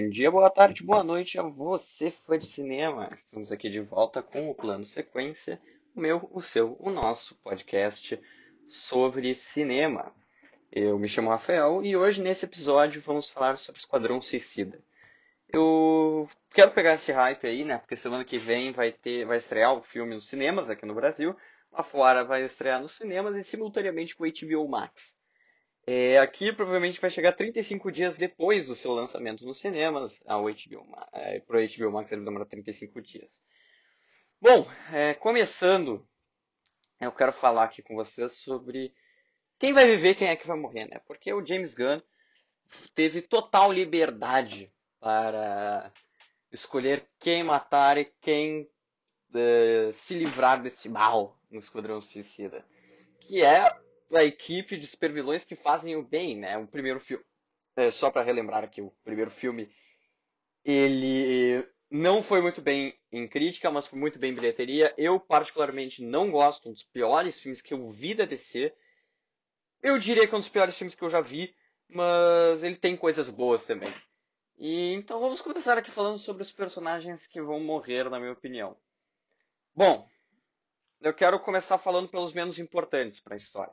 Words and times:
Bom 0.00 0.10
dia, 0.10 0.30
boa 0.30 0.48
tarde, 0.48 0.84
boa 0.84 1.02
noite 1.02 1.40
a 1.40 1.42
você, 1.42 2.08
fã 2.08 2.38
de 2.38 2.46
cinema. 2.46 3.10
Estamos 3.12 3.50
aqui 3.50 3.68
de 3.68 3.80
volta 3.80 4.22
com 4.22 4.48
o 4.48 4.54
Plano 4.54 4.86
Sequência, 4.86 5.60
o 5.92 6.00
meu, 6.00 6.30
o 6.32 6.40
seu, 6.40 6.76
o 6.78 6.88
nosso 6.88 7.34
podcast 7.42 8.16
sobre 8.68 9.34
cinema. 9.34 10.14
Eu 10.70 10.96
me 11.00 11.08
chamo 11.08 11.30
Rafael 11.30 11.84
e 11.84 11.96
hoje 11.96 12.22
nesse 12.22 12.44
episódio 12.44 13.02
vamos 13.02 13.28
falar 13.28 13.58
sobre 13.58 13.80
Esquadrão 13.80 14.22
Suicida. 14.22 14.80
Eu 15.52 16.28
quero 16.50 16.70
pegar 16.70 16.94
esse 16.94 17.10
hype 17.10 17.48
aí, 17.48 17.64
né? 17.64 17.78
Porque 17.78 17.96
semana 17.96 18.24
que 18.24 18.38
vem 18.38 18.70
vai 18.70 18.92
ter, 18.92 19.26
vai 19.26 19.38
estrear 19.38 19.74
o 19.74 19.82
filme 19.82 20.14
nos 20.14 20.28
cinemas 20.28 20.70
aqui 20.70 20.86
no 20.86 20.94
Brasil. 20.94 21.34
Lá 21.72 21.82
fora 21.82 22.22
vai 22.22 22.44
estrear 22.44 22.80
nos 22.80 22.92
cinemas 22.92 23.34
e 23.34 23.42
simultaneamente 23.42 24.14
com 24.14 24.22
o 24.22 24.30
HBO 24.30 24.68
Max. 24.68 25.17
É, 25.90 26.18
aqui 26.18 26.52
provavelmente 26.52 27.00
vai 27.00 27.08
chegar 27.08 27.32
35 27.32 27.90
dias 27.90 28.18
depois 28.18 28.66
do 28.66 28.74
seu 28.74 28.92
lançamento 28.92 29.46
nos 29.46 29.58
cinemas. 29.58 30.22
Ao 30.26 30.42
HBO, 30.42 30.86
é, 31.14 31.40
pro 31.40 31.58
HBO 31.58 31.90
Max 31.90 32.12
ele 32.12 32.26
demora 32.26 32.44
35 32.44 33.00
dias. 33.00 33.42
Bom, 34.38 34.70
é, 34.92 35.14
começando, 35.14 36.06
eu 37.00 37.10
quero 37.10 37.32
falar 37.32 37.64
aqui 37.64 37.80
com 37.80 37.94
vocês 37.94 38.32
sobre 38.32 38.92
quem 39.58 39.72
vai 39.72 39.86
viver 39.86 40.14
quem 40.14 40.28
é 40.28 40.36
que 40.36 40.46
vai 40.46 40.58
morrer, 40.58 40.84
né? 40.90 41.00
Porque 41.06 41.32
o 41.32 41.42
James 41.42 41.72
Gunn 41.72 42.02
teve 42.94 43.22
total 43.22 43.72
liberdade 43.72 44.70
para 45.00 45.90
escolher 46.52 47.08
quem 47.18 47.42
matar 47.42 47.96
e 47.96 48.04
quem 48.20 48.68
uh, 49.30 49.90
se 49.94 50.12
livrar 50.12 50.60
desse 50.60 50.86
mal 50.86 51.40
no 51.50 51.60
Esquadrão 51.60 51.98
Suicida. 51.98 52.62
Que 53.20 53.42
é 53.42 53.74
a 54.12 54.24
equipe 54.24 54.76
de 54.76 54.86
supervilões 54.86 55.44
que 55.44 55.54
fazem 55.54 55.96
o 55.96 56.02
bem, 56.02 56.36
né? 56.36 56.56
O 56.56 56.66
primeiro 56.66 57.00
filme. 57.00 57.24
É, 57.76 57.90
só 57.90 58.10
para 58.10 58.22
relembrar 58.22 58.64
aqui, 58.64 58.82
o 58.82 58.90
primeiro 59.04 59.30
filme 59.30 59.70
ele 60.64 61.66
não 61.90 62.22
foi 62.22 62.42
muito 62.42 62.60
bem 62.60 62.94
em 63.10 63.26
crítica, 63.26 63.70
mas 63.70 63.86
foi 63.86 63.98
muito 63.98 64.18
bem 64.18 64.32
em 64.32 64.34
bilheteria. 64.34 64.92
Eu, 64.98 65.18
particularmente, 65.18 66.02
não 66.02 66.30
gosto, 66.30 66.68
um 66.68 66.72
dos 66.72 66.82
piores 66.82 67.38
filmes 67.38 67.62
que 67.62 67.72
eu 67.72 67.90
vi 67.90 68.14
da 68.14 68.24
DC. 68.24 68.74
Eu 69.82 69.98
diria 69.98 70.26
que 70.26 70.34
é 70.34 70.36
um 70.36 70.40
dos 70.40 70.48
piores 70.48 70.76
filmes 70.76 70.94
que 70.94 71.02
eu 71.02 71.08
já 71.08 71.20
vi, 71.20 71.54
mas 71.88 72.62
ele 72.62 72.76
tem 72.76 72.96
coisas 72.96 73.30
boas 73.30 73.64
também. 73.64 73.92
E 74.58 74.92
então 74.92 75.20
vamos 75.20 75.40
começar 75.40 75.78
aqui 75.78 75.90
falando 75.90 76.18
sobre 76.18 76.42
os 76.42 76.52
personagens 76.52 77.26
que 77.26 77.40
vão 77.40 77.60
morrer, 77.60 78.10
na 78.10 78.18
minha 78.18 78.32
opinião. 78.32 78.76
Bom, 79.74 80.06
eu 81.00 81.14
quero 81.14 81.38
começar 81.38 81.78
falando 81.78 82.08
pelos 82.08 82.32
menos 82.32 82.58
importantes 82.58 83.20
para 83.20 83.34
a 83.34 83.36
história. 83.36 83.72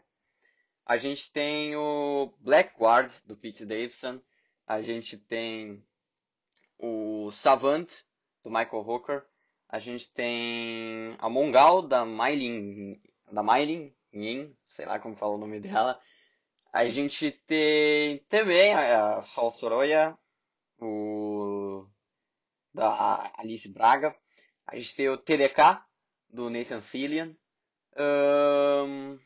A 0.86 0.98
gente 0.98 1.32
tem 1.32 1.76
o 1.76 2.32
Blackguard, 2.40 3.12
do 3.26 3.36
Pete 3.36 3.66
Davidson. 3.66 4.22
A 4.68 4.82
gente 4.82 5.18
tem 5.18 5.84
o 6.78 7.32
Savant, 7.32 7.92
do 8.44 8.52
Michael 8.52 8.88
Hooker. 8.88 9.26
A 9.68 9.80
gente 9.80 10.12
tem 10.14 11.16
a 11.18 11.28
Mongal, 11.28 11.82
da 11.82 12.06
Mylin, 12.06 13.02
da 13.32 13.42
Yin, 14.14 14.56
sei 14.66 14.86
lá 14.86 15.00
como 15.00 15.16
fala 15.16 15.34
o 15.34 15.38
nome 15.40 15.60
dela. 15.60 16.00
A 16.72 16.86
gente 16.86 17.32
tem 17.32 18.20
também 18.30 18.74
a 18.74 19.24
Sol 19.24 19.52
Soroya, 19.52 20.16
o 20.80 21.88
da 22.74 23.32
Alice 23.38 23.68
Braga. 23.70 24.16
A 24.68 24.76
gente 24.76 24.96
tem 24.96 25.10
o 25.10 25.18
TDK, 25.18 25.82
do 26.30 26.50
Nathan 26.50 26.82
Fillion. 26.82 27.34
Um, 27.98 29.18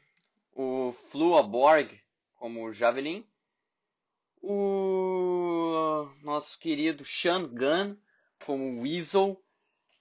o 0.62 0.92
Fluaborg 0.92 1.98
como 2.36 2.74
Javelin, 2.74 3.26
o 4.42 6.06
nosso 6.22 6.60
querido 6.60 7.06
Sean 7.06 7.48
Gunn 7.48 7.96
como 8.46 8.82
Weasel, 8.82 9.42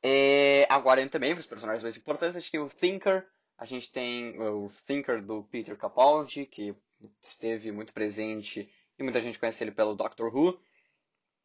é, 0.02 0.66
agora 0.68 1.08
também 1.08 1.32
os 1.32 1.46
personagens 1.46 1.84
mais 1.84 1.96
importantes, 1.96 2.34
a 2.34 2.40
gente 2.40 2.50
tem 2.50 2.60
o 2.60 2.68
Thinker, 2.68 3.24
a 3.56 3.64
gente 3.64 3.92
tem 3.92 4.36
o 4.40 4.68
Thinker 4.84 5.24
do 5.24 5.44
Peter 5.44 5.76
Capaldi, 5.76 6.44
que 6.44 6.74
esteve 7.22 7.70
muito 7.70 7.94
presente 7.94 8.68
e 8.98 9.02
muita 9.04 9.20
gente 9.20 9.38
conhece 9.38 9.62
ele 9.62 9.70
pelo 9.70 9.94
Doctor 9.94 10.34
Who. 10.34 10.60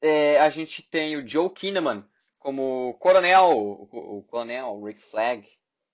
É, 0.02 0.40
a 0.40 0.50
gente 0.50 0.82
tem 0.82 1.18
o 1.18 1.28
Joe 1.28 1.52
Kinnaman 1.52 2.04
como 2.40 2.96
Coronel, 2.96 3.52
o, 3.52 4.18
o 4.18 4.24
Coronel 4.24 4.84
Rick 4.84 5.04
Flag, 5.04 5.48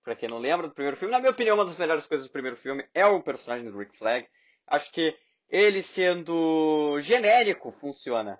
Pra 0.04 0.16
quem 0.16 0.30
não 0.30 0.40
lembra 0.40 0.68
do 0.68 0.74
primeiro 0.74 0.98
filme, 0.98 1.12
na 1.12 1.20
minha 1.20 1.32
opinião, 1.32 1.56
uma 1.56 1.66
das 1.66 1.78
melhores 1.78 2.06
coisas 2.06 2.28
do 2.28 2.32
primeiro 2.32 2.58
filme 2.58 2.88
é 2.94 3.06
o 3.06 3.22
personagem 3.22 3.70
do 3.70 3.78
Rick 3.78 3.98
Flag. 3.98 4.28
Acho 4.66 4.92
que 4.92 5.16
ele 5.50 5.82
sendo 5.82 7.00
genérico 7.02 7.72
funciona. 7.72 8.40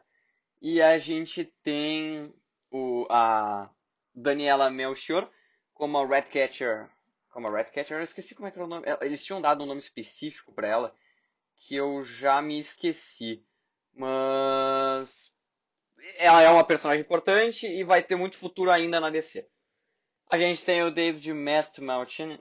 E 0.62 0.81
a 0.81 0.97
gente 0.97 1.46
tem 1.64 2.34
o, 2.72 3.06
a 3.09 3.70
Daniela 4.14 4.70
Melchior 4.70 5.30
como 5.74 5.97
a 5.97 6.06
Ratcatcher. 6.06 6.90
Como 7.30 7.47
a 7.47 7.52
Ratcatcher, 7.52 7.97
eu 7.97 8.03
esqueci 8.03 8.36
como 8.36 8.47
é 8.47 8.52
que 8.52 8.58
era 8.58 8.66
o 8.66 8.70
nome. 8.70 8.86
Eles 9.02 9.24
tinham 9.24 9.41
dado 9.41 9.64
um 9.64 9.68
nome 9.68 9.80
específico 9.80 10.53
para 10.53 10.68
ela 10.68 10.96
que 11.56 11.76
eu 11.76 12.03
já 12.03 12.41
me 12.41 12.59
esqueci. 12.59 13.44
Mas 13.94 15.31
ela 16.18 16.41
é 16.41 16.50
uma 16.50 16.64
personagem 16.64 17.02
importante 17.02 17.68
e 17.68 17.84
vai 17.84 18.03
ter 18.03 18.16
muito 18.16 18.38
futuro 18.38 18.72
ainda 18.72 19.00
na 19.00 19.09
DC. 19.09 19.47
A 20.31 20.38
gente 20.38 20.63
tem 20.63 20.84
o 20.84 20.91
David 20.91 21.34
Mastmalchin 21.34 22.38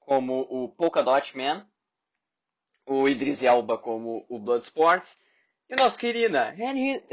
como 0.00 0.40
o 0.50 0.68
Polka 0.70 1.00
Dot 1.00 1.36
Man, 1.36 1.64
o 2.84 3.08
Idris 3.08 3.44
Elba 3.44 3.78
como 3.78 4.26
o 4.28 4.40
Bloodsport, 4.40 5.08
e 5.70 5.76
nosso 5.76 5.96
querido, 5.96 6.36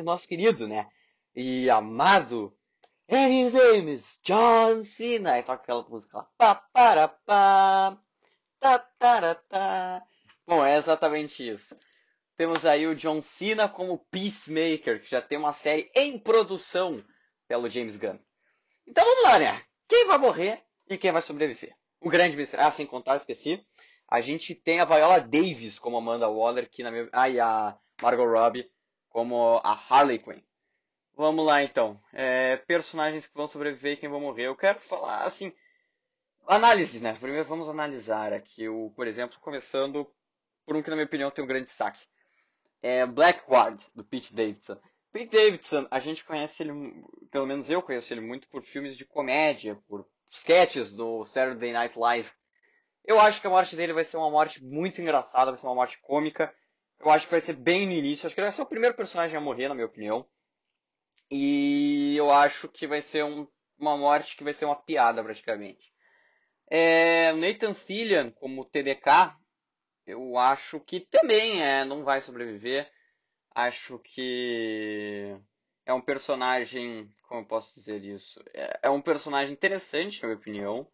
nosso 0.04 0.28
querido, 0.28 0.68
né, 0.68 0.90
e 1.36 1.70
amado, 1.70 2.58
and 3.08 3.30
his 3.30 3.54
name 3.54 3.94
is 3.94 4.20
John 4.24 4.84
Cena, 4.84 5.38
e 5.38 5.44
toca 5.44 5.62
aquela 5.62 5.88
música 5.88 6.18
lá, 6.18 6.28
pa, 6.36 6.56
para, 6.56 7.08
pa, 7.08 8.02
ta, 8.60 8.80
ta, 8.80 9.36
ta. 9.36 10.04
Bom, 10.48 10.66
é 10.66 10.76
exatamente 10.76 11.48
isso. 11.48 11.78
Temos 12.36 12.66
aí 12.66 12.88
o 12.88 12.96
John 12.96 13.22
Cena 13.22 13.70
como 13.70 14.04
Peacemaker, 14.10 15.04
que 15.04 15.12
já 15.12 15.22
tem 15.22 15.38
uma 15.38 15.54
série 15.54 15.92
em 15.96 16.18
produção 16.18 17.06
pelo 17.48 17.70
James 17.70 17.96
Gunn. 17.96 18.18
Então 18.90 19.06
vamos 19.06 19.24
lá, 19.24 19.38
né? 19.38 19.62
Quem 19.88 20.08
vai 20.08 20.18
morrer 20.18 20.64
e 20.90 20.98
quem 20.98 21.12
vai 21.12 21.22
sobreviver? 21.22 21.76
O 22.02 22.10
grande 22.10 22.36
mistério. 22.36 22.66
Ah, 22.66 22.72
sem 22.72 22.88
contar, 22.88 23.18
esqueci. 23.18 23.64
A 24.08 24.20
gente 24.20 24.56
tem 24.56 24.80
a 24.80 24.86
Viola 24.86 25.20
Davis 25.20 25.78
como 25.78 25.98
Amanda 25.98 26.28
Waller, 26.28 26.68
que 26.68 26.82
na 26.82 26.90
minha... 26.90 27.08
Ah, 27.14 27.30
e 27.30 27.40
a 27.40 27.78
Margot 28.02 28.26
Robbie 28.26 28.68
como 29.08 29.62
a 29.64 29.74
Harley 29.74 30.18
Quinn. 30.18 30.42
Vamos 31.16 31.46
lá, 31.46 31.62
então. 31.62 32.02
É, 32.12 32.58
personagens 32.58 33.28
que 33.28 33.36
vão 33.36 33.46
sobreviver 33.46 33.94
e 33.94 33.98
quem 33.98 34.10
vão 34.10 34.22
morrer. 34.22 34.48
Eu 34.48 34.56
quero 34.56 34.80
falar, 34.80 35.22
assim... 35.22 35.54
Análise, 36.48 37.00
né? 37.00 37.16
Primeiro 37.20 37.48
vamos 37.48 37.70
analisar 37.70 38.34
aqui, 38.34 38.68
o, 38.68 38.92
por 38.96 39.06
exemplo, 39.06 39.38
começando 39.40 40.12
por 40.66 40.76
um 40.76 40.82
que, 40.82 40.90
na 40.90 40.96
minha 40.96 41.06
opinião, 41.06 41.30
tem 41.30 41.44
um 41.44 41.48
grande 41.48 41.66
destaque. 41.66 42.04
É 42.82 43.06
Blackguard, 43.06 43.80
do 43.94 44.04
Pete 44.04 44.34
Davidson. 44.34 44.80
Pete 45.12 45.36
Davidson, 45.36 45.88
a 45.90 46.00
gente 46.00 46.24
conhece 46.24 46.62
ele, 46.62 46.72
pelo 47.32 47.48
menos 47.48 47.70
eu 47.70 47.82
conheço 47.82 48.14
ele 48.14 48.22
muito 48.22 48.48
por 48.50 48.64
filmes 48.64 48.96
de 48.96 49.06
comédia, 49.06 49.76
por 49.88 50.08
sketches 50.30 50.94
do 50.94 51.26
Saturday 51.26 51.74
Night 51.74 51.98
Live. 51.98 52.32
Eu 53.04 53.20
acho 53.20 53.42
que 53.42 53.48
a 53.48 53.50
morte 53.50 53.76
dele 53.76 53.94
vai 53.94 54.06
ser 54.06 54.18
uma 54.18 54.30
morte 54.30 54.64
muito 54.64 55.02
engraçada, 55.02 55.50
vai 55.52 55.60
ser 55.60 55.66
uma 55.66 55.76
morte 55.76 56.00
cômica. 56.00 56.54
Eu 57.00 57.10
acho 57.10 57.26
que 57.26 57.32
vai 57.32 57.42
ser 57.42 57.54
bem 57.54 57.88
no 57.88 57.94
início, 57.94 58.28
acho 58.28 58.36
que 58.36 58.42
ele 58.42 58.48
vai 58.48 58.56
ser 58.56 58.62
o 58.62 58.68
primeiro 58.68 58.96
personagem 58.96 59.36
a 59.36 59.42
morrer, 59.42 59.68
na 59.68 59.74
minha 59.74 59.88
opinião. 59.88 60.28
E 61.32 62.16
eu 62.16 62.30
acho 62.30 62.68
que 62.68 62.86
vai 62.86 63.02
ser 63.02 63.24
um, 63.24 63.48
uma 63.80 63.98
morte 63.98 64.36
que 64.36 64.44
vai 64.44 64.54
ser 64.54 64.66
uma 64.66 64.76
piada, 64.76 65.24
praticamente. 65.24 65.92
É, 66.70 67.34
Nathan 67.34 67.74
Fillion, 67.74 68.32
como 68.32 68.66
TDK, 68.66 69.36
eu 70.06 70.38
acho 70.38 70.80
que 70.80 71.00
também 71.00 71.64
é, 71.64 71.84
não 71.84 72.04
vai 72.04 72.22
sobreviver. 72.22 72.92
Acho 73.68 74.00
que 74.00 75.36
é 75.86 75.94
um 75.94 76.00
personagem, 76.00 77.14
como 77.28 77.42
eu 77.42 77.46
posso 77.46 77.76
dizer 77.76 78.02
isso? 78.06 78.42
É, 78.54 78.80
é 78.84 78.90
um 78.90 79.02
personagem 79.02 79.52
interessante, 79.52 80.22
na 80.22 80.30
minha 80.30 80.40
opinião. 80.40 80.88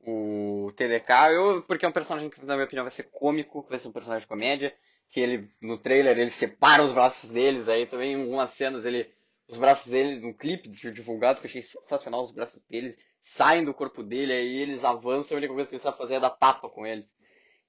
O 0.00 0.72
TDK, 0.74 1.34
eu, 1.34 1.62
porque 1.64 1.84
é 1.84 1.88
um 1.88 1.92
personagem 1.92 2.30
que, 2.30 2.42
na 2.46 2.54
minha 2.54 2.64
opinião, 2.64 2.84
vai 2.84 2.90
ser 2.90 3.10
cômico, 3.10 3.66
vai 3.68 3.78
ser 3.78 3.88
um 3.88 3.92
personagem 3.92 4.22
de 4.22 4.26
comédia. 4.26 4.74
Que 5.10 5.20
ele, 5.20 5.50
no 5.60 5.76
trailer, 5.76 6.18
ele 6.18 6.30
separa 6.30 6.82
os 6.82 6.94
braços 6.94 7.28
deles, 7.28 7.68
aí 7.68 7.84
também 7.84 8.14
em 8.14 8.22
algumas 8.22 8.50
cenas 8.50 8.86
ele. 8.86 9.12
Os 9.46 9.58
braços 9.58 9.90
dele, 9.90 10.18
num 10.18 10.32
clipe 10.32 10.68
divulgado, 10.68 11.40
que 11.40 11.46
eu 11.46 11.50
achei 11.50 11.62
sensacional, 11.62 12.22
os 12.22 12.32
braços 12.32 12.62
deles 12.62 12.96
saem 13.20 13.64
do 13.64 13.74
corpo 13.74 14.02
dele, 14.02 14.32
aí 14.32 14.56
eles 14.56 14.82
avançam, 14.82 15.36
a 15.36 15.38
única 15.38 15.52
coisa 15.52 15.68
que 15.68 15.76
ele 15.76 15.82
sabe 15.82 15.98
fazer 15.98 16.14
é 16.14 16.20
dar 16.20 16.30
tapa 16.30 16.70
com 16.70 16.86
eles. 16.86 17.14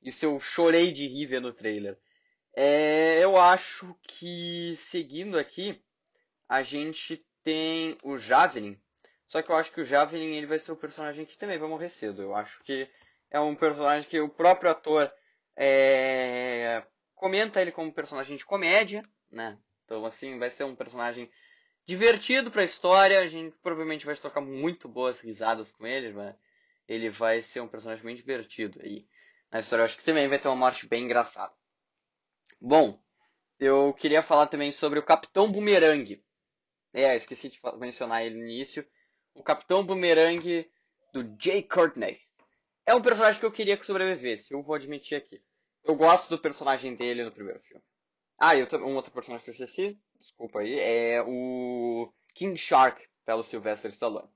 Isso 0.02 0.26
eu 0.26 0.40
chorei 0.40 0.94
de 0.94 1.08
rir 1.08 1.26
vendo 1.26 1.50
o 1.50 1.54
trailer. 1.54 1.98
É, 2.62 3.24
eu 3.24 3.38
acho 3.38 3.96
que, 4.04 4.76
seguindo 4.76 5.40
aqui, 5.40 5.82
a 6.46 6.62
gente 6.62 7.26
tem 7.42 7.98
o 8.04 8.18
Javelin. 8.18 8.78
Só 9.30 9.42
que 9.42 9.50
eu 9.50 9.56
acho 9.56 9.72
que 9.72 9.80
o 9.80 9.86
Javelin 9.86 10.36
ele 10.36 10.46
vai 10.46 10.60
ser 10.60 10.74
o 10.74 10.76
personagem 10.76 11.26
que 11.26 11.38
também 11.38 11.58
vai 11.58 11.70
morrer 11.70 11.88
cedo. 11.88 12.22
Eu 12.22 12.36
acho 12.36 12.62
que 12.66 12.90
é 13.32 13.40
um 13.40 13.56
personagem 13.56 14.10
que 14.10 14.20
o 14.20 14.28
próprio 14.28 14.70
ator 14.70 15.10
é, 15.56 16.84
comenta 17.16 17.62
ele 17.62 17.72
como 17.72 17.94
personagem 17.94 18.36
de 18.36 18.44
comédia, 18.44 19.06
né? 19.32 19.58
Então, 19.86 20.06
assim, 20.06 20.38
vai 20.38 20.50
ser 20.50 20.66
um 20.66 20.76
personagem 20.76 21.32
divertido 21.86 22.52
pra 22.52 22.66
história. 22.66 23.22
A 23.22 23.28
gente 23.30 23.56
provavelmente 23.64 24.06
vai 24.06 24.18
trocar 24.18 24.42
muito 24.42 24.90
boas 24.90 25.22
risadas 25.22 25.72
com 25.72 25.88
ele, 25.88 26.12
mas 26.12 26.36
ele 26.90 27.10
vai 27.10 27.42
ser 27.42 27.62
um 27.62 27.70
personagem 27.70 28.04
bem 28.04 28.18
divertido 28.18 28.82
aí 28.84 29.08
na 29.50 29.60
história. 29.60 29.84
Eu 29.84 29.86
acho 29.86 29.98
que 29.98 30.04
também 30.04 30.28
vai 30.28 30.40
ter 30.40 30.50
uma 30.50 30.58
morte 30.58 30.86
bem 30.90 31.06
engraçada. 31.06 31.58
Bom, 32.62 33.00
eu 33.58 33.94
queria 33.94 34.22
falar 34.22 34.48
também 34.48 34.72
sobre 34.72 35.00
o 35.00 35.06
Capitão 35.06 35.50
Boomerang. 35.50 36.22
É, 36.94 37.16
esqueci 37.16 37.48
de 37.48 37.60
mencionar 37.78 38.26
ele 38.26 38.36
no 38.36 38.44
início. 38.44 38.86
O 39.34 39.42
Capitão 39.42 39.86
Boomerang 39.86 40.70
do 41.14 41.36
Jay 41.42 41.64
Courtney. 41.64 42.20
É 42.86 42.94
um 42.94 43.02
personagem 43.02 43.40
que 43.40 43.46
eu 43.46 43.52
queria 43.52 43.78
que 43.78 43.86
sobrevivesse, 43.86 44.54
eu 44.54 44.62
vou 44.62 44.76
admitir 44.76 45.16
aqui. 45.16 45.42
Eu 45.86 45.96
gosto 45.96 46.30
do 46.30 46.42
personagem 46.42 46.96
dele 46.96 47.24
no 47.24 47.32
primeiro 47.32 47.62
filme. 47.62 47.84
Ah, 48.38 48.56
e 48.56 48.64
um 48.64 48.96
outro 48.96 49.12
personagem 49.12 49.44
que 49.44 49.52
eu 49.52 49.54
esqueci, 49.54 49.98
desculpa 50.20 50.60
aí, 50.60 50.80
é 50.80 51.24
o 51.26 52.12
King 52.34 52.58
Shark, 52.58 53.08
pelo 53.26 53.44
Sylvester 53.44 53.92
Stallone. 53.92 54.30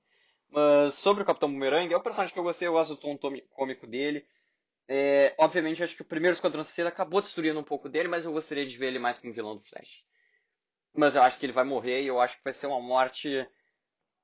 Mas 0.48 0.94
sobre 0.94 1.22
o 1.22 1.26
Capitão 1.26 1.50
Boomerang, 1.50 1.92
é 1.92 1.96
um 1.96 2.02
personagem 2.02 2.32
que 2.32 2.38
eu 2.38 2.44
gostei, 2.44 2.68
eu 2.68 2.72
gosto 2.72 2.94
do 2.94 3.00
tom 3.00 3.18
cômico 3.50 3.86
dele. 3.86 4.26
É, 4.86 5.34
obviamente, 5.38 5.82
acho 5.82 5.96
que 5.96 6.02
o 6.02 6.06
primeiro 6.06 6.34
Esquadrão 6.34 6.62
Suicida 6.62 6.88
acabou 6.88 7.22
destruindo 7.22 7.58
um 7.58 7.64
pouco 7.64 7.88
dele, 7.88 8.08
mas 8.08 8.24
eu 8.24 8.32
gostaria 8.32 8.66
de 8.66 8.76
ver 8.76 8.88
ele 8.88 8.98
mais 8.98 9.18
como 9.18 9.32
vilão 9.32 9.56
do 9.56 9.64
Flash. 9.64 10.04
Mas 10.94 11.16
eu 11.16 11.22
acho 11.22 11.38
que 11.38 11.46
ele 11.46 11.52
vai 11.52 11.64
morrer 11.64 12.02
e 12.02 12.06
eu 12.06 12.20
acho 12.20 12.36
que 12.36 12.44
vai 12.44 12.52
ser 12.52 12.66
uma 12.66 12.80
morte. 12.80 13.46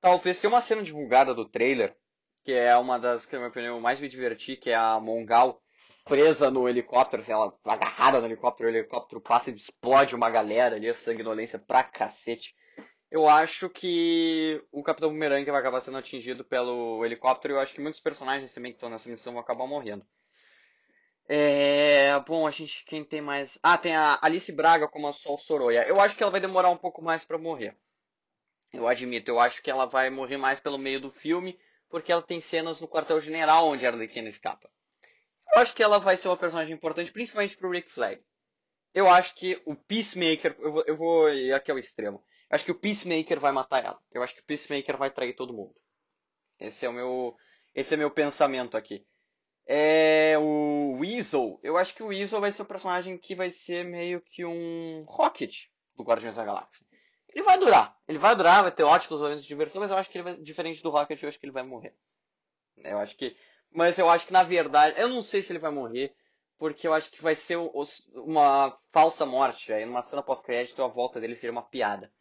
Talvez 0.00 0.38
tenha 0.38 0.52
uma 0.52 0.60
cena 0.60 0.82
divulgada 0.82 1.34
do 1.34 1.48
trailer, 1.48 1.96
que 2.44 2.52
é 2.52 2.76
uma 2.76 2.98
das 2.98 3.26
que, 3.26 3.32
na 3.32 3.40
minha 3.40 3.50
opinião, 3.50 3.80
mais 3.80 4.00
me 4.00 4.08
diverti, 4.08 4.56
que 4.56 4.70
é 4.70 4.76
a 4.76 5.00
Mongal 5.00 5.60
presa 6.04 6.50
no 6.50 6.68
helicóptero, 6.68 7.22
assim, 7.22 7.32
ela 7.32 7.56
agarrada 7.64 8.20
no 8.20 8.26
helicóptero, 8.26 8.68
o 8.68 8.72
helicóptero 8.72 9.20
passa 9.20 9.50
e 9.50 9.54
explode 9.54 10.14
uma 10.14 10.30
galera 10.30 10.76
ali, 10.76 10.88
a 10.88 10.94
sanguinolência 10.94 11.58
pra 11.58 11.82
cacete. 11.82 12.54
Eu 13.10 13.28
acho 13.28 13.68
que 13.68 14.62
o 14.70 14.82
Capitão 14.82 15.10
Boomerang 15.10 15.48
vai 15.50 15.60
acabar 15.60 15.80
sendo 15.80 15.98
atingido 15.98 16.44
pelo 16.44 17.04
helicóptero 17.04 17.54
e 17.54 17.56
eu 17.56 17.60
acho 17.60 17.74
que 17.74 17.80
muitos 17.80 18.00
personagens 18.00 18.54
também 18.54 18.72
que 18.72 18.76
estão 18.76 18.88
nessa 18.88 19.10
missão 19.10 19.32
vão 19.32 19.42
acabar 19.42 19.66
morrendo. 19.66 20.04
É, 21.32 22.18
bom, 22.26 22.44
a 22.44 22.50
gente 22.50 22.84
quem 22.84 23.04
tem 23.04 23.20
mais? 23.20 23.56
Ah, 23.62 23.78
tem 23.78 23.94
a 23.94 24.18
Alice 24.20 24.50
Braga 24.50 24.88
como 24.88 25.06
a 25.06 25.12
Sol 25.12 25.38
Soroya. 25.38 25.86
Eu 25.86 26.00
acho 26.00 26.16
que 26.16 26.24
ela 26.24 26.32
vai 26.32 26.40
demorar 26.40 26.70
um 26.70 26.76
pouco 26.76 27.00
mais 27.00 27.24
para 27.24 27.38
morrer. 27.38 27.76
Eu 28.72 28.88
admito, 28.88 29.30
eu 29.30 29.38
acho 29.38 29.62
que 29.62 29.70
ela 29.70 29.84
vai 29.84 30.10
morrer 30.10 30.38
mais 30.38 30.58
pelo 30.58 30.76
meio 30.76 31.00
do 31.00 31.08
filme, 31.08 31.56
porque 31.88 32.10
ela 32.10 32.20
tem 32.20 32.40
cenas 32.40 32.80
no 32.80 32.88
quartel-general 32.88 33.68
onde 33.68 33.86
a 33.86 33.90
Arlequina 33.90 34.28
escapa. 34.28 34.68
Eu 35.54 35.60
acho 35.60 35.72
que 35.72 35.84
ela 35.84 36.00
vai 36.00 36.16
ser 36.16 36.26
uma 36.26 36.36
personagem 36.36 36.74
importante, 36.74 37.12
principalmente 37.12 37.56
pro 37.56 37.70
Rick 37.70 37.92
Flag. 37.92 38.20
Eu 38.92 39.08
acho 39.08 39.36
que 39.36 39.62
o 39.64 39.76
Peacemaker, 39.76 40.56
eu 40.58 40.72
vou, 40.72 40.84
eu 40.84 40.96
vou 40.96 41.30
ir 41.30 41.52
aqui 41.52 41.70
ao 41.70 41.78
extremo. 41.78 42.24
Eu 42.50 42.56
acho 42.56 42.64
que 42.64 42.72
o 42.72 42.80
Peacemaker 42.80 43.38
vai 43.38 43.52
matar 43.52 43.84
ela. 43.84 44.00
Eu 44.10 44.24
acho 44.24 44.34
que 44.34 44.40
o 44.40 44.44
Peacemaker 44.44 44.96
vai 44.96 45.12
trair 45.12 45.36
todo 45.36 45.54
mundo. 45.54 45.76
Esse 46.58 46.86
é 46.86 46.88
o 46.88 46.92
meu, 46.92 47.36
esse 47.72 47.94
é 47.94 47.96
meu 47.96 48.10
pensamento 48.10 48.76
aqui. 48.76 49.06
É 49.72 50.36
o 50.36 50.96
Weasel. 50.98 51.60
Eu 51.62 51.76
acho 51.76 51.94
que 51.94 52.02
o 52.02 52.08
Weasel 52.08 52.40
vai 52.40 52.50
ser 52.50 52.62
o 52.62 52.66
personagem 52.66 53.16
que 53.16 53.36
vai 53.36 53.52
ser 53.52 53.84
meio 53.84 54.20
que 54.20 54.44
um 54.44 55.04
Rocket 55.06 55.66
do 55.94 56.02
Guardiões 56.02 56.34
da 56.34 56.44
Galáxia. 56.44 56.84
Ele 57.28 57.44
vai 57.44 57.56
durar. 57.56 57.96
Ele 58.08 58.18
vai 58.18 58.34
durar, 58.34 58.64
vai 58.64 58.72
ter 58.72 58.82
ótimos 58.82 59.20
momentos 59.20 59.44
de 59.44 59.48
diversão, 59.48 59.80
mas 59.80 59.92
eu 59.92 59.96
acho 59.96 60.10
que 60.10 60.18
ele 60.18 60.24
vai, 60.24 60.36
diferente 60.38 60.82
do 60.82 60.90
Rocket, 60.90 61.22
eu 61.22 61.28
acho 61.28 61.38
que 61.38 61.46
ele 61.46 61.52
vai 61.52 61.62
morrer. 61.62 61.94
Eu 62.78 62.98
acho 62.98 63.16
que, 63.16 63.36
mas 63.70 63.96
eu 63.96 64.10
acho 64.10 64.26
que 64.26 64.32
na 64.32 64.42
verdade, 64.42 65.00
eu 65.00 65.08
não 65.08 65.22
sei 65.22 65.40
se 65.40 65.52
ele 65.52 65.60
vai 65.60 65.70
morrer, 65.70 66.16
porque 66.58 66.88
eu 66.88 66.92
acho 66.92 67.08
que 67.12 67.22
vai 67.22 67.36
ser 67.36 67.56
uma 68.12 68.76
falsa 68.90 69.24
morte. 69.24 69.72
Aí 69.72 69.86
numa 69.86 70.02
cena 70.02 70.20
pós-crédito 70.20 70.82
a 70.82 70.88
volta 70.88 71.20
dele 71.20 71.36
seria 71.36 71.52
uma 71.52 71.62
piada. 71.62 72.12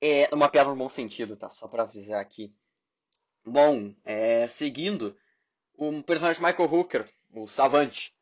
É 0.00 0.28
uma 0.34 0.48
piada 0.48 0.70
no 0.70 0.74
bom 0.74 0.88
sentido, 0.88 1.36
tá? 1.36 1.48
Só 1.48 1.68
para 1.68 1.84
avisar 1.84 2.20
aqui. 2.20 2.52
Bom, 3.46 3.94
é, 4.04 4.48
seguindo, 4.48 5.16
o 5.76 6.02
personagem 6.02 6.42
Michael 6.42 6.72
Hooker, 6.72 7.04
o 7.32 7.46
Savante, 7.46 8.14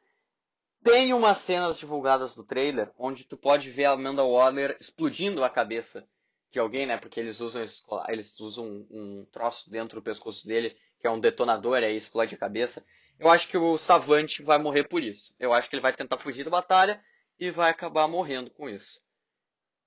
tem 0.83 1.13
umas 1.13 1.39
cenas 1.39 1.79
divulgadas 1.79 2.35
do 2.35 2.43
trailer 2.43 2.91
onde 2.99 3.25
tu 3.25 3.37
pode 3.37 3.71
ver 3.71 3.85
a 3.85 3.93
Amanda 3.93 4.25
Waller 4.25 4.77
explodindo 4.81 5.45
a 5.45 5.51
cabeça 5.51 6.07
de 6.51 6.59
alguém, 6.59 6.87
né? 6.87 6.97
Porque 6.97 7.21
eles 7.21 7.41
usam, 7.41 7.63
eles 8.09 8.41
usam 8.41 8.87
um, 8.91 9.27
troço 9.31 9.71
dentro 9.71 10.01
do 10.01 10.05
pescoço 10.05 10.47
dele, 10.47 10.77
que 11.01 11.07
é 11.07 11.11
um 11.11 11.21
detonador, 11.21 11.79
aí 11.79 11.97
explode 11.97 12.35
a 12.35 12.39
cabeça. 12.39 12.85
Eu 13.19 13.29
acho 13.29 13.49
que 13.49 13.57
o 13.57 13.79
Savante 13.79 14.43
vai 14.43 14.59
morrer 14.59 14.85
por 14.89 15.03
isso. 15.03 15.35
Eu 15.39 15.53
acho 15.53 15.69
que 15.71 15.77
ele 15.77 15.83
vai 15.83 15.93
tentar 15.93 16.19
fugir 16.19 16.45
da 16.45 16.51
batalha 16.51 17.03
e 17.39 17.51
vai 17.51 17.71
acabar 17.71 18.09
morrendo 18.09 18.51
com 18.51 18.69
isso. 18.69 19.01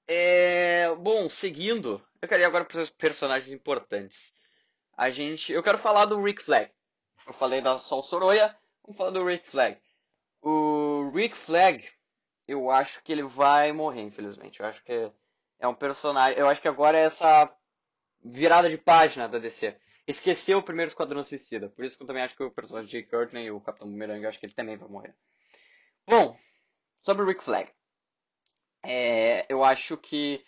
É... 0.08 0.94
Bom, 0.96 1.30
seguindo, 1.30 2.02
eu 2.22 2.28
queria 2.28 2.48
agora 2.48 2.66
para 2.66 2.82
os 2.82 2.90
personagens 2.90 3.52
importantes. 3.52 4.34
A 4.98 5.10
gente, 5.10 5.52
eu 5.52 5.62
quero 5.62 5.78
falar 5.78 6.06
do 6.06 6.22
Rick 6.22 6.42
Flag. 6.44 6.72
Eu 7.26 7.34
falei 7.34 7.60
da 7.60 7.80
Sol 7.80 8.04
Soroya, 8.04 8.56
vamos 8.84 8.98
falar 8.98 9.10
do 9.10 9.26
Rick 9.26 9.48
Flag. 9.48 9.78
O 10.42 11.10
Rick 11.12 11.36
Flag, 11.36 11.84
eu 12.48 12.70
acho 12.70 13.04
que 13.04 13.12
ele 13.12 13.24
vai 13.24 13.72
morrer, 13.72 14.02
infelizmente. 14.02 14.60
Eu 14.60 14.68
acho 14.68 14.84
que 14.84 15.12
é 15.60 15.68
um 15.68 15.74
personagem. 15.74 16.38
Eu 16.38 16.48
acho 16.48 16.62
que 16.62 16.68
agora 16.68 16.98
é 16.98 17.02
essa 17.02 17.52
virada 18.24 18.70
de 18.70 18.78
página 18.78 19.28
da 19.28 19.40
DC. 19.40 19.76
Esqueceu 20.08 20.60
o 20.60 20.64
primeiro 20.64 20.90
Esquadrão 20.90 21.24
Suicida. 21.24 21.68
Por 21.68 21.84
isso 21.84 21.98
que 21.98 22.04
eu 22.04 22.08
também 22.08 22.22
acho 22.22 22.36
que 22.36 22.44
o 22.44 22.52
personagem 22.52 22.90
de 22.90 23.04
Courtney, 23.08 23.50
o 23.50 23.60
Capitão 23.60 23.90
Boomerang, 23.90 24.22
eu 24.22 24.30
acho 24.30 24.40
que 24.40 24.46
ele 24.46 24.54
também 24.54 24.78
vai 24.78 24.88
morrer. 24.88 25.16
Bom, 26.08 26.38
sobre 27.02 27.24
o 27.24 27.28
Rick 27.28 27.44
Flag. 27.44 27.72
É, 28.84 29.48
eu 29.50 29.64
acho 29.64 29.98
que. 29.98 30.46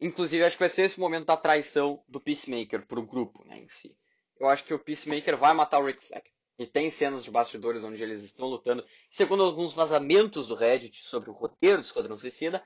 Inclusive, 0.00 0.44
acho 0.44 0.56
que 0.56 0.62
vai 0.62 0.68
ser 0.68 0.82
esse 0.82 0.98
momento 0.98 1.26
da 1.26 1.36
traição 1.36 2.02
do 2.08 2.20
Peacemaker 2.20 2.86
pro 2.86 3.06
grupo, 3.06 3.44
né, 3.44 3.58
em 3.58 3.68
si 3.68 3.96
eu 4.38 4.48
acho 4.48 4.64
que 4.64 4.74
o 4.74 4.78
Peacemaker 4.78 5.36
vai 5.36 5.52
matar 5.52 5.78
o 5.78 5.86
Rick 5.86 6.04
Flag. 6.04 6.24
E 6.58 6.66
tem 6.66 6.90
cenas 6.90 7.22
de 7.22 7.30
bastidores 7.30 7.84
onde 7.84 8.02
eles 8.02 8.22
estão 8.24 8.46
lutando. 8.46 8.84
Segundo 9.10 9.44
alguns 9.44 9.72
vazamentos 9.72 10.48
do 10.48 10.56
Reddit 10.56 11.04
sobre 11.04 11.30
o 11.30 11.32
roteiro 11.32 11.78
do 11.78 11.84
Esquadrão 11.84 12.18
Suicida, 12.18 12.62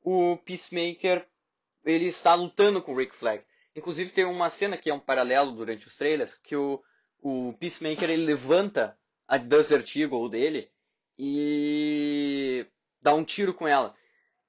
o 0.00 0.38
Peacemaker 0.38 1.28
ele 1.84 2.06
está 2.06 2.34
lutando 2.34 2.80
com 2.80 2.92
o 2.92 2.96
Rick 2.96 3.14
Flag. 3.14 3.44
Inclusive 3.76 4.10
tem 4.10 4.24
uma 4.24 4.48
cena 4.48 4.76
que 4.76 4.88
é 4.88 4.94
um 4.94 5.00
paralelo 5.00 5.52
durante 5.52 5.86
os 5.86 5.96
trailers, 5.96 6.38
que 6.38 6.56
o, 6.56 6.82
o 7.20 7.52
Peacemaker 7.58 8.08
ele 8.08 8.24
levanta 8.24 8.98
a 9.28 9.36
Desert 9.36 9.94
Eagle 9.96 10.28
dele 10.30 10.70
e 11.18 12.66
dá 13.02 13.14
um 13.14 13.24
tiro 13.24 13.52
com 13.52 13.68
ela. 13.68 13.94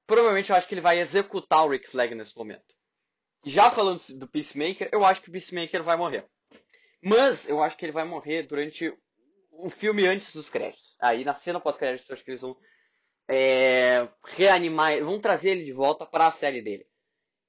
Provavelmente 0.07 0.51
eu 0.51 0.55
acho 0.55 0.67
que 0.67 0.73
ele 0.73 0.81
vai 0.81 0.99
executar 0.99 1.65
o 1.65 1.69
Rick 1.69 1.89
Flag 1.89 2.13
nesse 2.15 2.37
momento. 2.37 2.75
Já 3.43 3.69
falando 3.71 3.99
do 4.15 4.27
Peacemaker, 4.27 4.89
eu 4.91 5.03
acho 5.03 5.21
que 5.21 5.29
o 5.29 5.31
Peacemaker 5.31 5.83
vai 5.83 5.97
morrer. 5.97 6.27
Mas 7.07 7.47
eu 7.47 7.61
acho 7.61 7.77
que 7.77 7.85
ele 7.85 7.91
vai 7.91 8.03
morrer 8.03 8.47
durante 8.47 8.91
o 9.51 9.69
filme 9.69 10.07
antes 10.07 10.33
dos 10.33 10.49
créditos. 10.49 10.95
Aí 10.99 11.23
na 11.23 11.35
cena 11.35 11.59
pós-créditos 11.59 12.09
eu 12.09 12.15
acho 12.15 12.25
que 12.25 12.31
eles 12.31 12.41
vão 12.41 12.57
é, 13.27 14.09
reanimar, 14.23 14.99
vão 15.03 15.21
trazer 15.21 15.51
ele 15.51 15.65
de 15.65 15.71
volta 15.71 16.03
para 16.03 16.25
a 16.25 16.31
série 16.31 16.63
dele. 16.63 16.83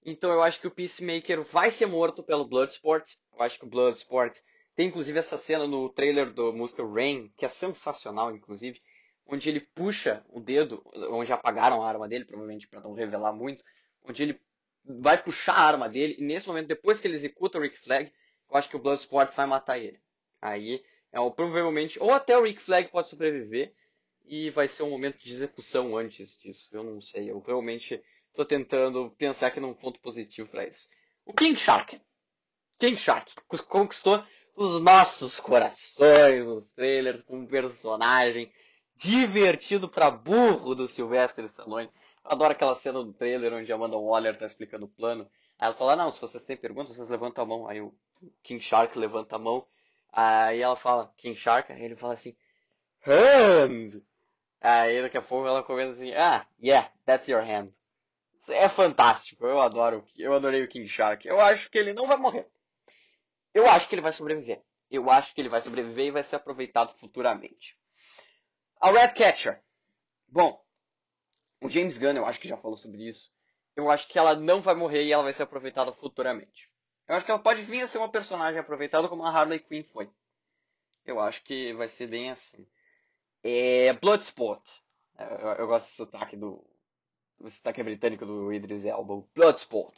Então 0.04 0.30
eu 0.30 0.42
acho 0.42 0.60
que 0.60 0.66
o 0.66 0.70
Peacemaker 0.70 1.42
vai 1.42 1.70
ser 1.70 1.86
morto 1.86 2.22
pelo 2.22 2.46
Bloodsport. 2.46 3.10
Eu 3.32 3.42
acho 3.42 3.58
que 3.58 3.64
o 3.64 3.68
Bloodsport 3.68 4.36
tem 4.74 4.88
inclusive 4.88 5.18
essa 5.18 5.38
cena 5.38 5.66
no 5.66 5.88
trailer 5.88 6.34
do 6.34 6.52
música 6.52 6.86
Rain, 6.86 7.32
que 7.34 7.46
é 7.46 7.48
sensacional, 7.48 8.36
inclusive, 8.36 8.78
onde 9.26 9.48
ele 9.48 9.60
puxa 9.60 10.22
o 10.28 10.38
dedo, 10.38 10.82
onde 11.10 11.32
apagaram 11.32 11.82
a 11.82 11.88
arma 11.88 12.06
dele, 12.06 12.26
provavelmente 12.26 12.68
para 12.68 12.82
não 12.82 12.92
revelar 12.92 13.32
muito, 13.32 13.64
onde 14.04 14.22
ele 14.22 14.40
vai 14.84 15.16
puxar 15.16 15.54
a 15.54 15.66
arma 15.66 15.88
dele, 15.88 16.14
e 16.18 16.22
nesse 16.22 16.46
momento, 16.46 16.68
depois 16.68 17.00
que 17.00 17.08
ele 17.08 17.14
executa 17.14 17.56
o 17.56 17.62
Rick 17.62 17.78
Flag, 17.78 18.12
eu 18.50 18.56
acho 18.56 18.68
que 18.68 18.76
o 18.76 18.78
Bloodsport 18.78 19.34
vai 19.34 19.46
matar 19.46 19.78
ele. 19.78 20.00
Aí, 20.40 20.84
é 21.12 21.30
provavelmente, 21.30 21.98
ou 21.98 22.12
até 22.12 22.36
o 22.36 22.42
Rick 22.42 22.60
Flag 22.60 22.88
pode 22.90 23.08
sobreviver, 23.08 23.74
e 24.24 24.50
vai 24.50 24.68
ser 24.68 24.82
um 24.82 24.90
momento 24.90 25.22
de 25.22 25.32
execução 25.32 25.96
antes 25.96 26.36
disso. 26.38 26.76
Eu 26.76 26.82
não 26.82 27.00
sei, 27.00 27.30
eu 27.30 27.38
realmente 27.40 28.02
estou 28.28 28.44
tentando 28.44 29.10
pensar 29.16 29.48
aqui 29.48 29.60
num 29.60 29.72
ponto 29.72 30.00
positivo 30.00 30.48
para 30.48 30.66
isso. 30.66 30.88
O 31.24 31.32
King 31.32 31.58
Shark. 31.58 32.00
King 32.78 32.96
Shark 32.96 33.32
conquistou 33.68 34.22
os 34.54 34.80
nossos 34.80 35.40
corações, 35.40 36.48
os 36.48 36.70
trailers 36.70 37.22
com 37.22 37.38
um 37.38 37.46
personagem 37.46 38.52
divertido 38.96 39.88
para 39.88 40.10
burro 40.10 40.74
do 40.74 40.88
Sylvester 40.88 41.44
Stallone. 41.44 41.90
Eu 42.24 42.30
adoro 42.32 42.52
aquela 42.52 42.74
cena 42.74 43.02
do 43.02 43.12
trailer 43.12 43.52
onde 43.52 43.70
a 43.70 43.74
Amanda 43.74 43.96
Waller 43.96 44.36
tá 44.36 44.46
explicando 44.46 44.86
o 44.86 44.88
plano. 44.88 45.30
Aí 45.58 45.66
ela 45.66 45.74
fala, 45.74 45.96
não, 45.96 46.10
se 46.10 46.20
vocês 46.20 46.44
têm 46.44 46.56
perguntas, 46.56 46.96
vocês 46.96 47.08
levantam 47.08 47.44
a 47.44 47.46
mão. 47.46 47.68
Aí 47.68 47.80
o 47.80 47.94
King 48.42 48.62
Shark 48.62 48.98
levanta 48.98 49.36
a 49.36 49.38
mão. 49.38 49.66
Aí 50.12 50.60
ela 50.60 50.76
fala, 50.76 51.12
King 51.16 51.34
Shark, 51.34 51.72
aí 51.72 51.82
ele 51.82 51.96
fala 51.96 52.14
assim, 52.14 52.36
Hand! 53.06 54.02
Aí 54.60 55.00
daqui 55.00 55.16
a 55.16 55.22
pouco 55.22 55.46
ela 55.46 55.62
começa 55.62 55.92
assim, 55.92 56.12
ah, 56.14 56.46
yeah, 56.60 56.90
that's 57.04 57.28
your 57.28 57.42
hand. 57.42 57.68
É 58.48 58.68
fantástico, 58.68 59.44
eu 59.46 59.60
adoro, 59.60 60.04
eu 60.16 60.32
adorei 60.32 60.62
o 60.62 60.68
King 60.68 60.88
Shark. 60.88 61.26
Eu 61.26 61.40
acho 61.40 61.70
que 61.70 61.78
ele 61.78 61.92
não 61.92 62.06
vai 62.06 62.16
morrer. 62.16 62.48
Eu 63.52 63.68
acho 63.68 63.88
que 63.88 63.94
ele 63.94 64.02
vai 64.02 64.12
sobreviver. 64.12 64.62
Eu 64.90 65.10
acho 65.10 65.34
que 65.34 65.40
ele 65.40 65.48
vai 65.48 65.60
sobreviver 65.60 66.06
e 66.06 66.10
vai 66.10 66.22
ser 66.22 66.36
aproveitado 66.36 66.94
futuramente. 66.94 67.76
A 68.80 68.90
Red 68.90 69.14
Catcher. 69.14 69.62
Bom, 70.28 70.62
o 71.62 71.68
James 71.68 71.98
Gunn, 71.98 72.16
eu 72.16 72.26
acho 72.26 72.40
que 72.40 72.48
já 72.48 72.56
falou 72.56 72.76
sobre 72.76 73.08
isso. 73.08 73.30
eu 73.74 73.90
acho 73.90 74.08
que 74.08 74.18
ela 74.18 74.34
não 74.34 74.60
vai 74.60 74.74
morrer 74.74 75.04
e 75.04 75.12
ela 75.12 75.22
vai 75.22 75.32
ser 75.32 75.42
aproveitada 75.42 75.92
futuramente. 75.92 76.70
Eu 77.08 77.14
acho 77.14 77.24
que 77.24 77.30
ela 77.30 77.40
pode 77.40 77.62
vir 77.62 77.82
a 77.82 77.86
ser 77.86 77.98
uma 77.98 78.10
personagem 78.10 78.58
aproveitada 78.58 79.08
como 79.08 79.24
a 79.24 79.30
Harley 79.30 79.60
Quinn 79.60 79.84
foi. 79.92 80.10
Eu 81.04 81.20
acho 81.20 81.42
que 81.44 81.72
vai 81.74 81.88
ser 81.88 82.08
bem 82.08 82.30
assim. 82.30 82.66
É 83.42 83.92
Bloodsport. 83.92 84.62
Eu, 85.18 85.50
eu 85.52 85.66
gosto 85.66 85.86
do 85.86 85.92
sotaque 85.92 86.36
do, 86.36 86.64
do 87.38 87.48
sotaque 87.48 87.82
britânico 87.82 88.26
do 88.26 88.52
Idris 88.52 88.84
Elba. 88.84 89.24
Bloodsport. 89.34 89.96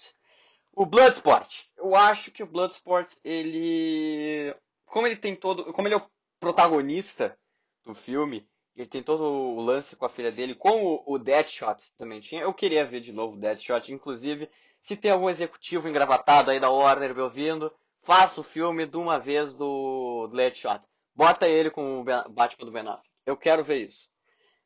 O 0.74 0.84
Bloodsport. 0.84 1.64
Eu 1.76 1.94
acho 1.96 2.30
que 2.30 2.42
o 2.42 2.46
Bloodsport, 2.46 3.14
ele... 3.24 4.54
Como 4.84 5.06
ele 5.06 5.16
tem 5.16 5.34
todo... 5.34 5.72
Como 5.72 5.88
ele 5.88 5.94
é 5.94 5.98
o 5.98 6.10
protagonista 6.38 7.36
do 7.84 7.94
filme, 7.94 8.46
ele 8.76 8.86
tem 8.86 9.02
todo 9.02 9.24
o 9.24 9.60
lance 9.60 9.96
com 9.96 10.04
a 10.04 10.10
filha 10.10 10.30
dele, 10.30 10.54
como 10.54 11.02
o 11.06 11.18
Deadshot 11.18 11.90
também 11.96 12.20
tinha. 12.20 12.42
Eu 12.42 12.54
queria 12.54 12.86
ver 12.86 13.00
de 13.00 13.12
novo 13.12 13.34
o 13.34 13.38
Deadshot, 13.38 13.92
inclusive, 13.92 14.48
se 14.82 14.96
tem 14.96 15.10
algum 15.10 15.28
executivo 15.28 15.88
engravatado 15.88 16.50
aí 16.50 16.60
da 16.60 16.70
Warner 16.70 17.14
me 17.14 17.22
ouvindo, 17.22 17.72
faça 18.02 18.40
o 18.40 18.44
filme 18.44 18.86
de 18.86 18.96
uma 18.96 19.18
vez 19.18 19.54
do 19.54 20.28
Deadshot. 20.28 20.80
Bota 21.14 21.48
ele 21.48 21.70
com 21.70 22.00
o 22.00 22.04
Batman 22.04 22.64
do 22.64 22.72
Ben 22.72 22.86
Affleck. 22.88 23.08
Eu 23.26 23.36
quero 23.36 23.64
ver 23.64 23.88
isso. 23.88 24.08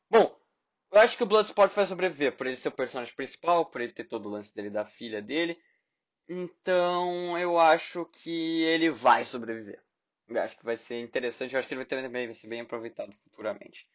Bom, 0.08 0.38
eu 0.92 1.00
acho 1.00 1.16
que 1.16 1.22
o 1.22 1.26
Bloodsport 1.26 1.72
vai 1.72 1.86
sobreviver, 1.86 2.36
por 2.36 2.46
ele 2.46 2.56
ser 2.56 2.68
o 2.68 2.72
personagem 2.72 3.14
principal, 3.14 3.64
por 3.66 3.80
ele 3.80 3.92
ter 3.92 4.04
todo 4.04 4.26
o 4.26 4.30
lance 4.30 4.54
dele 4.54 4.68
da 4.68 4.84
filha 4.84 5.22
dele. 5.22 5.58
Então, 6.28 7.36
eu 7.38 7.58
acho 7.58 8.04
que 8.04 8.62
ele 8.62 8.90
vai 8.90 9.24
sobreviver. 9.24 9.82
Eu 10.28 10.40
acho 10.40 10.56
que 10.56 10.64
vai 10.64 10.76
ser 10.76 11.00
interessante, 11.00 11.54
eu 11.54 11.58
acho 11.58 11.66
que 11.66 11.74
ele 11.74 11.84
vai 11.84 12.02
também 12.02 12.26
vai 12.26 12.34
ser 12.34 12.46
bem 12.46 12.60
aproveitado 12.60 13.12
futuramente. 13.24 13.88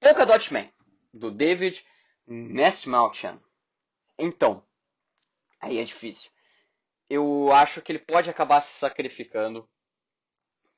Polka 0.00 0.26
Dot 0.26 0.52
Man, 0.52 0.68
do 1.14 1.30
David 1.30 1.86
Nesmalchan. 2.26 3.40
Então, 4.18 4.64
aí 5.62 5.78
é 5.78 5.84
difícil. 5.84 6.30
Eu 7.08 7.52
acho 7.52 7.80
que 7.80 7.92
ele 7.92 8.00
pode 8.00 8.28
acabar 8.28 8.60
se 8.60 8.74
sacrificando 8.74 9.68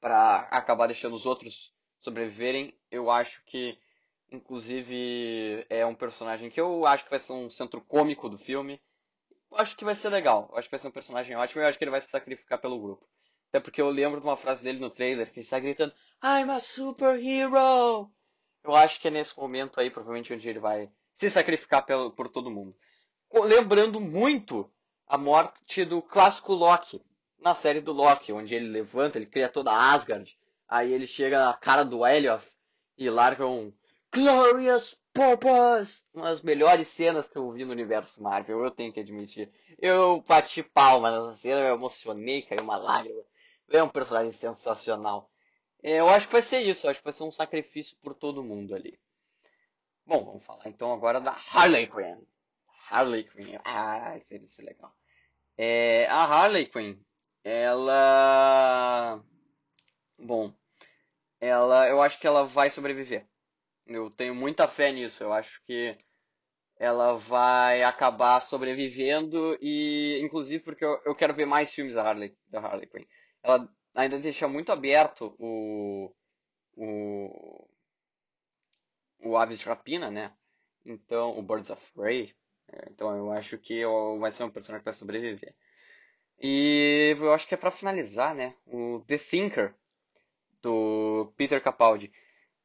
para 0.00 0.40
acabar 0.50 0.86
deixando 0.86 1.14
os 1.14 1.24
outros 1.24 1.74
sobreviverem. 2.00 2.78
Eu 2.90 3.10
acho 3.10 3.42
que, 3.46 3.78
inclusive, 4.30 5.66
é 5.70 5.86
um 5.86 5.94
personagem 5.94 6.50
que 6.50 6.60
eu 6.60 6.86
acho 6.86 7.04
que 7.04 7.10
vai 7.10 7.18
ser 7.18 7.32
um 7.32 7.48
centro 7.48 7.80
cômico 7.80 8.28
do 8.28 8.36
filme. 8.36 8.80
Eu 9.50 9.58
acho 9.58 9.76
que 9.76 9.84
vai 9.84 9.94
ser 9.94 10.10
legal. 10.10 10.48
Eu 10.52 10.58
acho 10.58 10.68
que 10.68 10.72
vai 10.72 10.80
ser 10.80 10.88
um 10.88 10.92
personagem 10.92 11.36
ótimo 11.36 11.62
e 11.62 11.64
eu 11.64 11.68
acho 11.68 11.78
que 11.78 11.84
ele 11.84 11.90
vai 11.90 12.02
se 12.02 12.08
sacrificar 12.08 12.60
pelo 12.60 12.80
grupo. 12.80 13.08
Até 13.48 13.60
porque 13.60 13.80
eu 13.80 13.88
lembro 13.88 14.20
de 14.20 14.26
uma 14.26 14.36
frase 14.36 14.62
dele 14.62 14.80
no 14.80 14.90
trailer 14.90 15.30
que 15.32 15.38
ele 15.38 15.44
está 15.44 15.58
gritando 15.60 15.94
I'm 16.22 16.50
a 16.50 16.58
superhero! 16.58 18.10
Eu 18.64 18.74
acho 18.74 19.00
que 19.00 19.08
é 19.08 19.10
nesse 19.10 19.38
momento 19.38 19.78
aí, 19.78 19.90
provavelmente, 19.90 20.32
onde 20.32 20.48
ele 20.48 20.58
vai 20.58 20.90
se 21.12 21.30
sacrificar 21.30 21.86
pelo, 21.86 22.10
por 22.10 22.28
todo 22.28 22.50
mundo. 22.50 22.76
Lembrando 23.32 24.00
muito 24.00 24.70
a 25.06 25.18
morte 25.18 25.84
do 25.84 26.00
clássico 26.00 26.52
Loki, 26.52 27.00
na 27.38 27.54
série 27.54 27.80
do 27.80 27.92
Loki, 27.92 28.32
onde 28.32 28.54
ele 28.54 28.68
levanta, 28.68 29.18
ele 29.18 29.26
cria 29.26 29.48
toda 29.48 29.70
a 29.70 29.92
Asgard, 29.92 30.36
aí 30.68 30.92
ele 30.92 31.06
chega 31.06 31.44
na 31.44 31.52
cara 31.54 31.84
do 31.84 32.06
Elioth 32.06 32.44
e 32.96 33.10
larga 33.10 33.46
um 33.46 33.72
Glorious 34.12 34.96
Purpose! 35.12 36.04
Uma 36.14 36.26
das 36.26 36.40
melhores 36.40 36.88
cenas 36.88 37.28
que 37.28 37.36
eu 37.36 37.50
vi 37.50 37.64
no 37.64 37.72
universo 37.72 38.22
Marvel, 38.22 38.64
eu 38.64 38.70
tenho 38.70 38.92
que 38.92 39.00
admitir. 39.00 39.50
Eu 39.78 40.22
bati 40.26 40.62
palma 40.62 41.10
nessa 41.10 41.36
cena, 41.36 41.60
eu 41.60 41.74
emocionei, 41.74 42.42
caiu 42.42 42.62
uma 42.62 42.76
lágrima. 42.76 43.22
É 43.70 43.82
um 43.82 43.88
personagem 43.88 44.32
sensacional. 44.32 45.30
É, 45.82 46.00
eu 46.00 46.08
acho 46.08 46.26
que 46.26 46.32
vai 46.32 46.42
ser 46.42 46.60
isso, 46.60 46.88
acho 46.88 47.00
que 47.00 47.04
vai 47.04 47.12
ser 47.12 47.24
um 47.24 47.32
sacrifício 47.32 47.96
por 48.02 48.14
todo 48.14 48.42
mundo 48.42 48.74
ali. 48.74 48.98
Bom, 50.06 50.24
vamos 50.24 50.44
falar 50.44 50.66
então 50.66 50.92
agora 50.92 51.20
da 51.20 51.36
Harley 51.52 51.86
Quinn. 51.86 52.18
Harley 52.90 53.24
Quinn, 53.24 53.58
ah, 53.64 54.16
isso 54.18 54.38
vai 54.38 54.48
ser 54.48 54.62
legal. 54.62 54.94
É, 55.56 56.06
a 56.06 56.24
Harley 56.24 56.66
Quinn, 56.66 56.98
ela. 57.44 59.22
Bom, 60.18 60.52
ela, 61.40 61.88
eu 61.88 62.00
acho 62.00 62.18
que 62.18 62.26
ela 62.26 62.44
vai 62.44 62.70
sobreviver. 62.70 63.26
Eu 63.86 64.10
tenho 64.10 64.34
muita 64.34 64.66
fé 64.68 64.92
nisso. 64.92 65.22
Eu 65.22 65.32
acho 65.32 65.62
que 65.64 65.96
ela 66.78 67.16
vai 67.16 67.82
acabar 67.82 68.40
sobrevivendo 68.40 69.56
e, 69.60 70.20
inclusive, 70.22 70.62
porque 70.62 70.84
eu, 70.84 71.00
eu 71.04 71.14
quero 71.14 71.34
ver 71.34 71.46
mais 71.46 71.72
filmes 71.72 71.94
da 71.94 72.02
Harley, 72.02 72.36
da 72.48 72.60
Harley 72.60 72.86
Quinn. 72.88 73.04
Ela 73.42 73.68
ainda 73.94 74.18
deixa 74.18 74.48
muito 74.48 74.72
aberto 74.72 75.34
o 75.38 76.14
o 76.76 77.68
o 79.20 79.36
Aves 79.36 79.58
de 79.58 79.66
Rapina, 79.66 80.10
né? 80.10 80.32
Então, 80.84 81.38
o 81.38 81.42
Birds 81.42 81.70
of 81.70 81.92
Prey. 81.92 82.34
É, 82.68 82.88
então, 82.90 83.16
eu 83.16 83.30
acho 83.30 83.58
que 83.58 83.82
vai 84.18 84.30
ser 84.30 84.44
um 84.44 84.50
personagem 84.50 84.80
que 84.80 84.90
vai 84.90 84.94
sobreviver. 84.94 85.54
E 86.40 87.16
eu 87.18 87.32
acho 87.32 87.46
que 87.46 87.54
é 87.54 87.56
para 87.56 87.70
finalizar, 87.70 88.34
né? 88.34 88.54
O 88.66 89.00
The 89.06 89.18
Thinker, 89.18 89.74
do 90.60 91.32
Peter 91.36 91.62
Capaldi. 91.62 92.12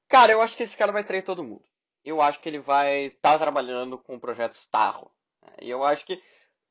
Cara, 0.08 0.32
eu 0.32 0.41
acho 0.41 0.56
que 0.56 0.63
esse 0.63 0.75
cara 0.75 0.91
vai 0.91 1.03
trair 1.03 1.24
todo 1.24 1.44
mundo. 1.44 1.63
Eu 2.03 2.22
acho 2.22 2.39
que 2.39 2.50
ele 2.50 2.60
vai 2.60 3.08
estar 3.08 3.34
tá 3.34 3.39
trabalhando 3.39 3.98
com 3.98 4.15
o 4.15 4.20
projeto 4.20 4.53
Starro. 4.53 5.12
Né? 5.41 5.53
E 5.62 5.70
eu 5.70 5.84
acho 5.84 6.06
que. 6.06 6.22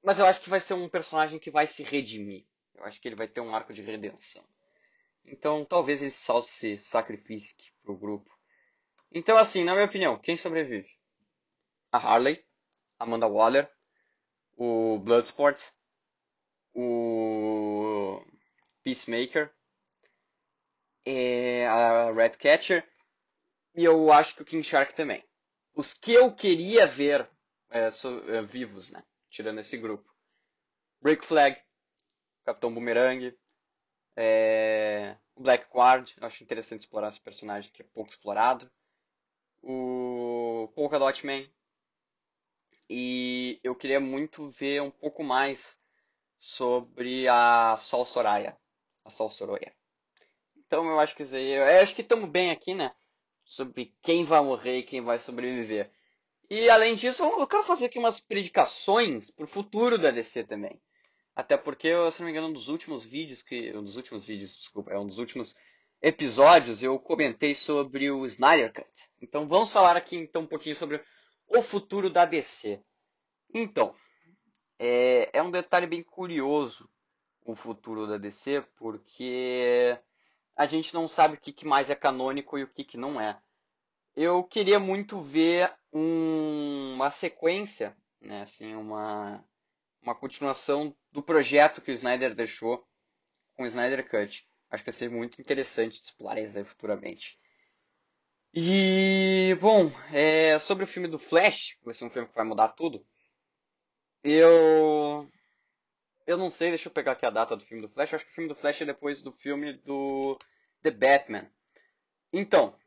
Mas 0.02 0.18
eu 0.18 0.26
acho 0.26 0.40
que 0.40 0.50
vai 0.50 0.60
ser 0.60 0.74
um 0.74 0.88
personagem 0.88 1.38
que 1.38 1.50
vai 1.50 1.66
se 1.66 1.82
redimir. 1.82 2.44
Eu 2.74 2.84
acho 2.84 3.00
que 3.00 3.06
ele 3.06 3.16
vai 3.16 3.28
ter 3.28 3.40
um 3.40 3.54
arco 3.54 3.72
de 3.72 3.82
redenção. 3.82 4.44
Então 5.24 5.64
talvez 5.64 6.00
ele 6.00 6.10
se 6.10 6.78
sacrifique 6.78 7.72
pro 7.82 7.96
grupo. 7.96 8.30
Então, 9.12 9.36
assim, 9.36 9.64
na 9.64 9.72
minha 9.72 9.86
opinião, 9.86 10.18
quem 10.18 10.36
sobrevive? 10.36 10.88
A 11.90 11.98
Harley, 11.98 12.44
Amanda 12.98 13.26
Waller, 13.26 13.70
o 14.56 14.98
Bloodsport, 14.98 15.62
o 16.74 18.22
Peacemaker, 18.82 19.52
a 21.68 22.12
Redcatcher 22.12 22.86
e 23.74 23.84
eu 23.84 24.12
acho 24.12 24.34
que 24.34 24.42
o 24.42 24.44
King 24.44 24.64
Shark 24.64 24.94
também. 24.94 25.24
Os 25.74 25.94
que 25.94 26.12
eu 26.12 26.34
queria 26.34 26.86
ver 26.86 27.28
é, 27.70 27.90
so, 27.90 28.08
é, 28.28 28.42
vivos, 28.42 28.90
né? 28.90 29.04
Tirando 29.30 29.60
esse 29.60 29.76
grupo. 29.76 30.12
Break 31.00 31.24
Flag, 31.24 31.56
Capitão 32.44 32.74
Boomerang, 32.74 33.32
é, 34.16 35.16
Black 35.36 35.66
Guard, 35.72 36.10
acho 36.20 36.42
interessante 36.42 36.80
explorar 36.80 37.10
esse 37.10 37.20
personagem 37.20 37.70
que 37.70 37.82
é 37.82 37.84
pouco 37.84 38.10
explorado. 38.10 38.68
O 39.62 40.72
Polka 40.74 40.98
Dot 40.98 41.24
Man. 41.24 41.46
E 42.88 43.60
eu 43.62 43.74
queria 43.74 44.00
muito 44.00 44.48
ver 44.50 44.80
um 44.80 44.90
pouco 44.90 45.22
mais 45.22 45.76
sobre 46.38 47.28
a 47.28 47.76
Sol 47.78 48.06
Soraya. 48.06 48.56
A 49.04 49.10
Sol 49.10 49.30
Soraya. 49.30 49.74
Então 50.56 50.86
eu 50.86 50.98
acho 50.98 51.14
que. 51.16 51.22
Eu 51.22 51.82
acho 51.82 51.94
que 51.94 52.02
estamos 52.02 52.30
bem 52.30 52.50
aqui, 52.50 52.74
né? 52.74 52.92
Sobre 53.44 53.94
quem 54.02 54.24
vai 54.24 54.40
morrer 54.40 54.78
e 54.78 54.82
quem 54.82 55.00
vai 55.00 55.18
sobreviver. 55.18 55.90
E 56.50 56.70
além 56.70 56.94
disso, 56.94 57.22
eu 57.22 57.46
quero 57.46 57.64
fazer 57.64 57.86
aqui 57.86 57.98
umas 57.98 58.20
predicações 58.20 59.30
pro 59.30 59.46
futuro 59.46 59.98
da 59.98 60.10
DC 60.10 60.44
também. 60.44 60.80
Até 61.36 61.56
porque, 61.56 61.88
se 62.10 62.20
não 62.20 62.26
me 62.26 62.32
engano, 62.32 62.48
um 62.48 62.52
dos 62.52 62.68
últimos 62.68 63.04
vídeos 63.04 63.42
que. 63.42 63.76
Um 63.76 63.84
dos 63.84 63.96
últimos 63.96 64.24
vídeos, 64.24 64.56
desculpa, 64.56 64.92
é 64.92 64.98
um 64.98 65.06
dos 65.06 65.18
últimos 65.18 65.54
episódios 66.00 66.82
eu 66.82 66.98
comentei 66.98 67.54
sobre 67.54 68.10
o 68.10 68.24
Snyder 68.26 68.72
Cut. 68.72 68.88
Então 69.20 69.48
vamos 69.48 69.72
falar 69.72 69.96
aqui 69.96 70.16
então 70.16 70.42
um 70.42 70.46
pouquinho 70.46 70.76
sobre 70.76 71.02
o 71.48 71.62
futuro 71.62 72.10
da 72.10 72.24
DC. 72.24 72.82
Então, 73.52 73.94
é, 74.78 75.30
é 75.38 75.42
um 75.42 75.50
detalhe 75.50 75.86
bem 75.86 76.02
curioso 76.02 76.88
o 77.44 77.54
futuro 77.54 78.06
da 78.06 78.18
DC, 78.18 78.62
porque 78.76 79.98
a 80.54 80.66
gente 80.66 80.92
não 80.92 81.08
sabe 81.08 81.34
o 81.34 81.40
que, 81.40 81.52
que 81.52 81.66
mais 81.66 81.88
é 81.88 81.94
canônico 81.94 82.58
e 82.58 82.64
o 82.64 82.68
que, 82.68 82.84
que 82.84 82.98
não 82.98 83.20
é. 83.20 83.40
Eu 84.14 84.44
queria 84.44 84.78
muito 84.78 85.20
ver 85.20 85.72
um, 85.92 86.94
uma 86.94 87.10
sequência, 87.10 87.96
né, 88.20 88.42
assim, 88.42 88.74
uma, 88.74 89.42
uma 90.02 90.14
continuação 90.14 90.94
do 91.10 91.22
projeto 91.22 91.80
que 91.80 91.90
o 91.90 91.94
Snyder 91.94 92.34
deixou 92.34 92.86
com 93.56 93.62
o 93.62 93.66
Snyder 93.66 94.08
Cut. 94.08 94.46
Acho 94.70 94.84
que 94.84 94.90
vai 94.90 94.98
ser 94.98 95.10
muito 95.10 95.40
interessante 95.40 96.00
de 96.00 96.08
explorar 96.08 96.40
isso 96.40 96.62
futuramente. 96.66 97.38
E, 98.54 99.54
bom, 99.60 99.90
é, 100.12 100.58
sobre 100.58 100.84
o 100.84 100.86
filme 100.86 101.08
do 101.08 101.18
Flash, 101.18 101.76
que 101.78 101.84
vai 101.84 101.94
ser 101.94 102.04
um 102.04 102.10
filme 102.10 102.28
que 102.28 102.34
vai 102.34 102.44
mudar 102.44 102.68
tudo, 102.68 103.04
eu 104.24 105.30
eu 106.26 106.36
não 106.36 106.50
sei, 106.50 106.68
deixa 106.70 106.88
eu 106.88 106.92
pegar 106.92 107.12
aqui 107.12 107.24
a 107.24 107.30
data 107.30 107.56
do 107.56 107.64
filme 107.64 107.82
do 107.82 107.88
Flash. 107.88 108.12
Eu 108.12 108.16
acho 108.16 108.26
que 108.26 108.32
o 108.32 108.34
filme 108.34 108.48
do 108.48 108.54
Flash 108.54 108.82
é 108.82 108.84
depois 108.84 109.22
do 109.22 109.32
filme 109.32 109.72
do 109.78 110.38
The 110.82 110.90
Batman. 110.90 111.50
Então, 112.32 112.78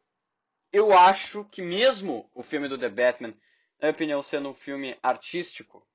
eu 0.71 0.93
acho 0.93 1.45
que 1.45 1.61
mesmo 1.61 2.29
o 2.35 2.43
filme 2.43 2.67
do 2.67 2.77
The 2.77 2.89
Batman, 2.89 3.29
na 3.29 3.87
minha 3.87 3.91
opinião, 3.91 4.21
sendo 4.21 4.49
um 4.49 4.53
filme 4.53 4.97
artístico, 5.01 5.87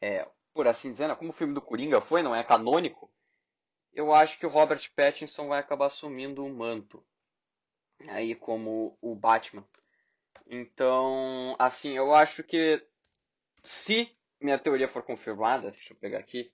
é, 0.00 0.28
por 0.54 0.68
assim 0.68 0.92
dizer, 0.92 1.08
né, 1.08 1.14
como 1.16 1.30
o 1.30 1.34
filme 1.34 1.54
do 1.54 1.62
Coringa 1.62 2.00
foi, 2.00 2.22
não 2.22 2.34
é 2.34 2.44
canônico, 2.44 3.12
eu 3.92 4.12
acho 4.12 4.38
que 4.38 4.46
o 4.46 4.50
Robert 4.50 4.82
Pattinson 4.94 5.48
vai 5.48 5.58
acabar 5.58 5.86
assumindo 5.86 6.44
o 6.44 6.54
manto 6.54 7.04
aí 8.08 8.34
como 8.34 8.96
o 9.00 9.14
Batman. 9.14 9.66
Então, 10.46 11.56
assim, 11.58 11.96
eu 11.96 12.14
acho 12.14 12.42
que 12.42 12.82
se 13.62 14.16
minha 14.40 14.58
teoria 14.58 14.88
for 14.88 15.02
confirmada, 15.02 15.70
deixa 15.70 15.92
eu 15.92 15.98
pegar 15.98 16.18
aqui. 16.18 16.52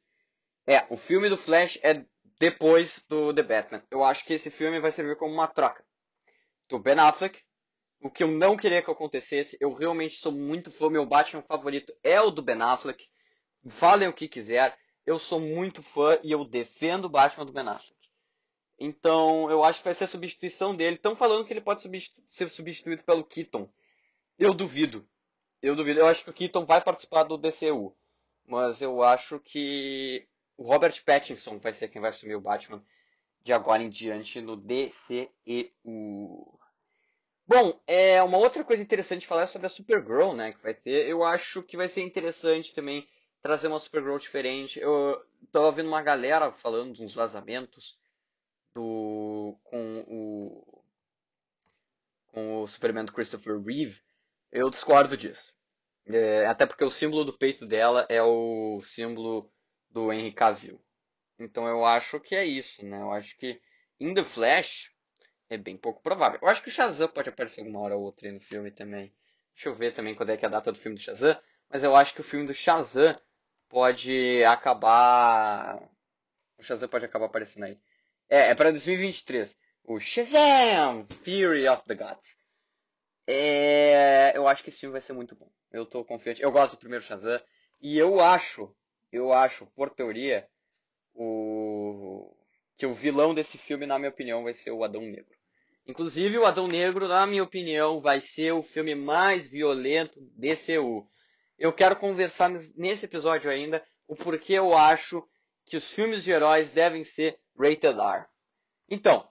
É, 0.67 0.87
o 0.89 0.97
filme 0.97 1.29
do 1.29 1.37
Flash 1.37 1.79
é 1.83 2.05
depois 2.39 3.05
do 3.09 3.35
The 3.35 3.43
Batman. 3.43 3.83
Eu 3.91 4.05
acho 4.05 4.25
que 4.25 4.35
esse 4.35 4.51
filme 4.51 4.81
vai 4.81 4.93
servir 4.93 5.17
como 5.17 5.35
uma 5.35 5.49
troca 5.49 5.85
do 6.69 6.79
Ben 6.79 6.99
Affleck. 6.99 7.41
O 8.01 8.11
que 8.11 8.23
eu 8.23 8.29
não 8.29 8.57
queria 8.57 8.83
que 8.83 8.91
acontecesse, 8.91 9.57
eu 9.61 9.73
realmente 9.73 10.17
sou 10.17 10.33
muito 10.33 10.71
fã, 10.71 10.91
meu 10.91 11.07
Batman 11.07 11.43
favorito 11.43 11.95
é 12.03 12.21
o 12.21 12.31
do 12.31 12.43
Ben 12.43 12.61
Affleck. 12.61 13.05
Falem 13.69 14.09
o 14.09 14.13
que 14.13 14.27
quiser, 14.27 14.77
eu 15.07 15.19
sou 15.19 15.41
muito 15.41 15.83
fã 15.83 16.19
e 16.23 16.33
eu 16.33 16.45
defendo 16.45 17.05
o 17.05 17.09
Batman 17.09 17.47
do 17.47 17.53
Ben 17.53 17.69
Affleck. 17.69 18.02
Então, 18.85 19.49
eu 19.49 19.63
acho 19.63 19.79
que 19.79 19.85
vai 19.85 19.95
ser 19.95 20.05
a 20.05 20.09
substituição 20.09 20.75
dele. 20.75 20.97
Estão 20.97 21.15
falando 21.15 21.45
que 21.45 21.53
ele 21.53 21.61
pode 21.61 21.83
substitu 21.83 22.21
ser 22.27 22.49
substituído 22.49 23.05
pelo 23.05 23.23
Keaton. 23.23 23.69
Eu 24.37 24.53
duvido. 24.53 25.07
Eu 25.63 25.77
duvido. 25.77 26.01
Eu 26.01 26.07
acho 26.07 26.25
que 26.25 26.31
o 26.31 26.33
Keaton 26.33 26.65
vai 26.65 26.81
participar 26.81 27.23
do 27.23 27.39
DCU. 27.39 27.97
Mas 28.45 28.83
eu 28.83 29.01
acho 29.05 29.39
que 29.39 30.27
o 30.57 30.65
Robert 30.65 31.01
Pattinson 31.05 31.61
vai 31.61 31.73
ser 31.73 31.87
quem 31.91 32.01
vai 32.01 32.11
assumir 32.11 32.35
o 32.35 32.41
Batman 32.41 32.85
de 33.45 33.53
agora 33.53 33.85
em 33.85 33.89
diante 33.89 34.41
no 34.41 34.57
DCEU. 34.57 35.29
Bom, 37.47 37.81
é 37.87 38.21
uma 38.21 38.39
outra 38.39 38.65
coisa 38.65 38.83
interessante 38.83 39.29
falar 39.29 39.43
é 39.43 39.47
sobre 39.47 39.69
a 39.69 39.71
Supergirl, 39.71 40.33
né, 40.33 40.55
que 40.55 40.63
vai 40.63 40.75
ter. 40.75 41.09
Eu 41.09 41.23
acho 41.23 41.63
que 41.63 41.77
vai 41.77 41.89
ser 41.89 42.03
interessante 42.03 42.75
também 42.75 43.09
trazer 43.41 43.69
uma 43.69 43.79
Supergirl 43.79 44.19
diferente. 44.19 44.81
Eu 44.81 45.25
tava 45.53 45.71
vendo 45.71 45.87
uma 45.87 46.03
galera 46.03 46.51
falando 46.51 46.95
de 46.95 47.05
uns 47.05 47.15
vazamentos 47.15 48.02
do 48.75 49.59
com 49.65 50.05
o 50.09 50.85
com 52.29 52.63
o 52.63 52.67
Superman 52.67 53.05
do 53.05 53.13
Christopher 53.13 53.61
Reeve. 53.61 54.01
Eu 54.51 54.71
discordo 54.71 55.17
disso. 55.17 55.55
É, 56.07 56.47
até 56.47 56.67
porque 56.67 56.85
o 56.85 56.91
símbolo 56.91 57.25
do 57.25 57.37
peito 57.37 57.67
dela 57.67 58.07
é 58.09 58.23
o 58.23 58.81
símbolo 58.83 59.53
do 59.91 60.13
Henry 60.13 60.33
Cavill. 60.33 60.81
Então 61.39 61.67
eu 61.67 61.85
acho 61.85 62.19
que 62.21 62.35
é 62.35 62.45
isso, 62.45 62.85
né? 62.85 63.01
Eu 63.01 63.13
acho 63.13 63.37
que 63.37 63.61
In 64.01 64.15
The 64.15 64.25
Flash 64.25 64.91
é 65.49 65.57
bem 65.57 65.77
pouco 65.77 66.03
provável. 66.03 66.39
Eu 66.43 66.49
acho 66.49 66.63
que 66.63 66.69
o 66.69 66.73
Shazam 66.73 67.09
pode 67.09 67.29
aparecer 67.29 67.61
alguma 67.61 67.81
hora 67.81 67.97
ou 67.97 68.03
outra 68.03 68.31
no 68.33 68.41
filme 68.41 68.71
também. 68.71 69.13
Deixa 69.55 69.69
eu 69.69 69.75
ver 69.75 69.93
também 69.93 70.15
quando 70.15 70.31
é 70.31 70.37
que 70.37 70.45
é 70.45 70.49
a 70.49 70.51
data 70.51 70.73
do 70.73 70.79
filme 70.79 70.97
do 70.97 71.03
Shazam. 71.03 71.39
Mas 71.69 71.85
eu 71.85 71.95
acho 71.95 72.15
que 72.15 72.21
o 72.21 72.25
filme 72.25 72.47
do 72.47 72.55
Shazam 72.55 73.19
pode 73.69 74.43
acabar. 74.45 75.79
O 76.59 76.63
Shazam 76.63 76.89
pode 76.89 77.05
acabar 77.05 77.27
aparecendo 77.27 77.65
aí. 77.65 77.79
É, 78.33 78.51
é 78.51 78.55
para 78.55 78.71
2023. 78.71 79.55
O 79.85 80.01
Shazam! 80.01 81.07
Fury 81.23 81.69
of 81.69 81.83
the 81.87 81.95
Gods. 81.95 82.39
É, 83.27 84.33
eu 84.35 84.49
acho 84.49 84.63
que 84.63 84.71
esse 84.71 84.81
filme 84.81 84.93
vai 84.93 85.03
ser 85.03 85.13
muito 85.13 85.37
bom. 85.37 85.51
Eu 85.71 85.85
tô 85.85 86.03
confiante. 86.03 86.43
Eu 86.43 86.51
gosto 86.51 86.77
do 86.77 86.79
primeiro 86.79 87.05
Shazam. 87.05 87.41
E 87.81 87.99
eu 87.99 88.21
acho 88.21 88.75
eu 89.13 89.33
acho, 89.33 89.67
por 89.77 89.91
teoria, 89.91 90.49
o 91.15 92.35
que 92.79 92.87
o 92.87 92.95
vilão 92.95 93.35
desse 93.35 93.59
filme, 93.59 93.85
na 93.85 93.99
minha 93.99 94.11
opinião, 94.11 94.43
vai 94.43 94.55
ser 94.55 94.71
o 94.71 94.83
Adão 94.83 95.03
Negro. 95.03 95.37
Inclusive, 95.87 96.39
o 96.39 96.47
Adão 96.47 96.67
Negro, 96.67 97.07
na 97.07 97.27
minha 97.27 97.43
opinião, 97.43 98.01
vai 98.01 98.21
ser 98.21 98.53
o 98.53 98.63
filme 98.63 98.95
mais 98.95 99.47
violento 99.47 100.19
DCU. 100.35 101.07
Eu 101.59 101.73
quero 101.73 101.95
conversar 101.97 102.51
nesse 102.75 103.05
episódio 103.05 103.51
ainda 103.51 103.85
o 104.09 104.17
porquê 104.17 104.55
eu 104.55 104.75
acho 104.75 105.23
que 105.73 105.77
os 105.79 105.91
filmes 105.91 106.23
de 106.23 106.31
heróis 106.31 106.71
devem 106.71 107.03
ser 107.03 107.41
rated 107.59 107.99
R. 107.99 108.27
Então, 108.91 109.27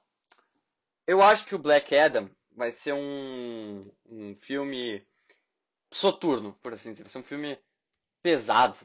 eu 1.05 1.21
acho 1.21 1.45
que 1.45 1.53
o 1.53 1.59
Black 1.59 1.95
Adam 1.95 2.31
vai 2.51 2.71
ser 2.71 2.93
um, 2.93 3.87
um 4.07 4.35
filme 4.35 5.05
soturno, 5.91 6.53
por 6.53 6.73
assim 6.73 6.93
dizer. 6.93 7.03
Vai 7.03 7.11
ser 7.11 7.19
um 7.19 7.23
filme 7.23 7.59
pesado, 8.23 8.75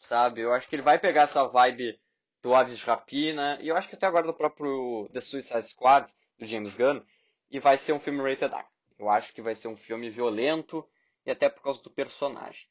sabe? 0.00 0.40
Eu 0.40 0.52
acho 0.52 0.66
que 0.66 0.74
ele 0.74 0.82
vai 0.82 0.98
pegar 0.98 1.22
essa 1.22 1.46
vibe 1.46 1.96
do 2.42 2.52
Aves 2.52 2.78
de 2.78 2.84
Rapina, 2.84 3.60
e 3.60 3.68
eu 3.68 3.76
acho 3.76 3.88
que 3.88 3.94
até 3.94 4.06
agora 4.06 4.26
do 4.26 4.34
próprio 4.34 5.08
The 5.12 5.20
Suicide 5.20 5.68
Squad, 5.68 6.12
do 6.36 6.44
James 6.44 6.74
Gunn, 6.74 7.00
e 7.48 7.60
vai 7.60 7.78
ser 7.78 7.92
um 7.92 8.00
filme 8.00 8.28
rated 8.28 8.52
R. 8.52 8.66
Eu 8.98 9.08
acho 9.08 9.32
que 9.32 9.40
vai 9.40 9.54
ser 9.54 9.68
um 9.68 9.76
filme 9.76 10.10
violento, 10.10 10.84
e 11.24 11.30
até 11.30 11.48
por 11.48 11.62
causa 11.62 11.80
do 11.80 11.90
personagem. 11.92 12.66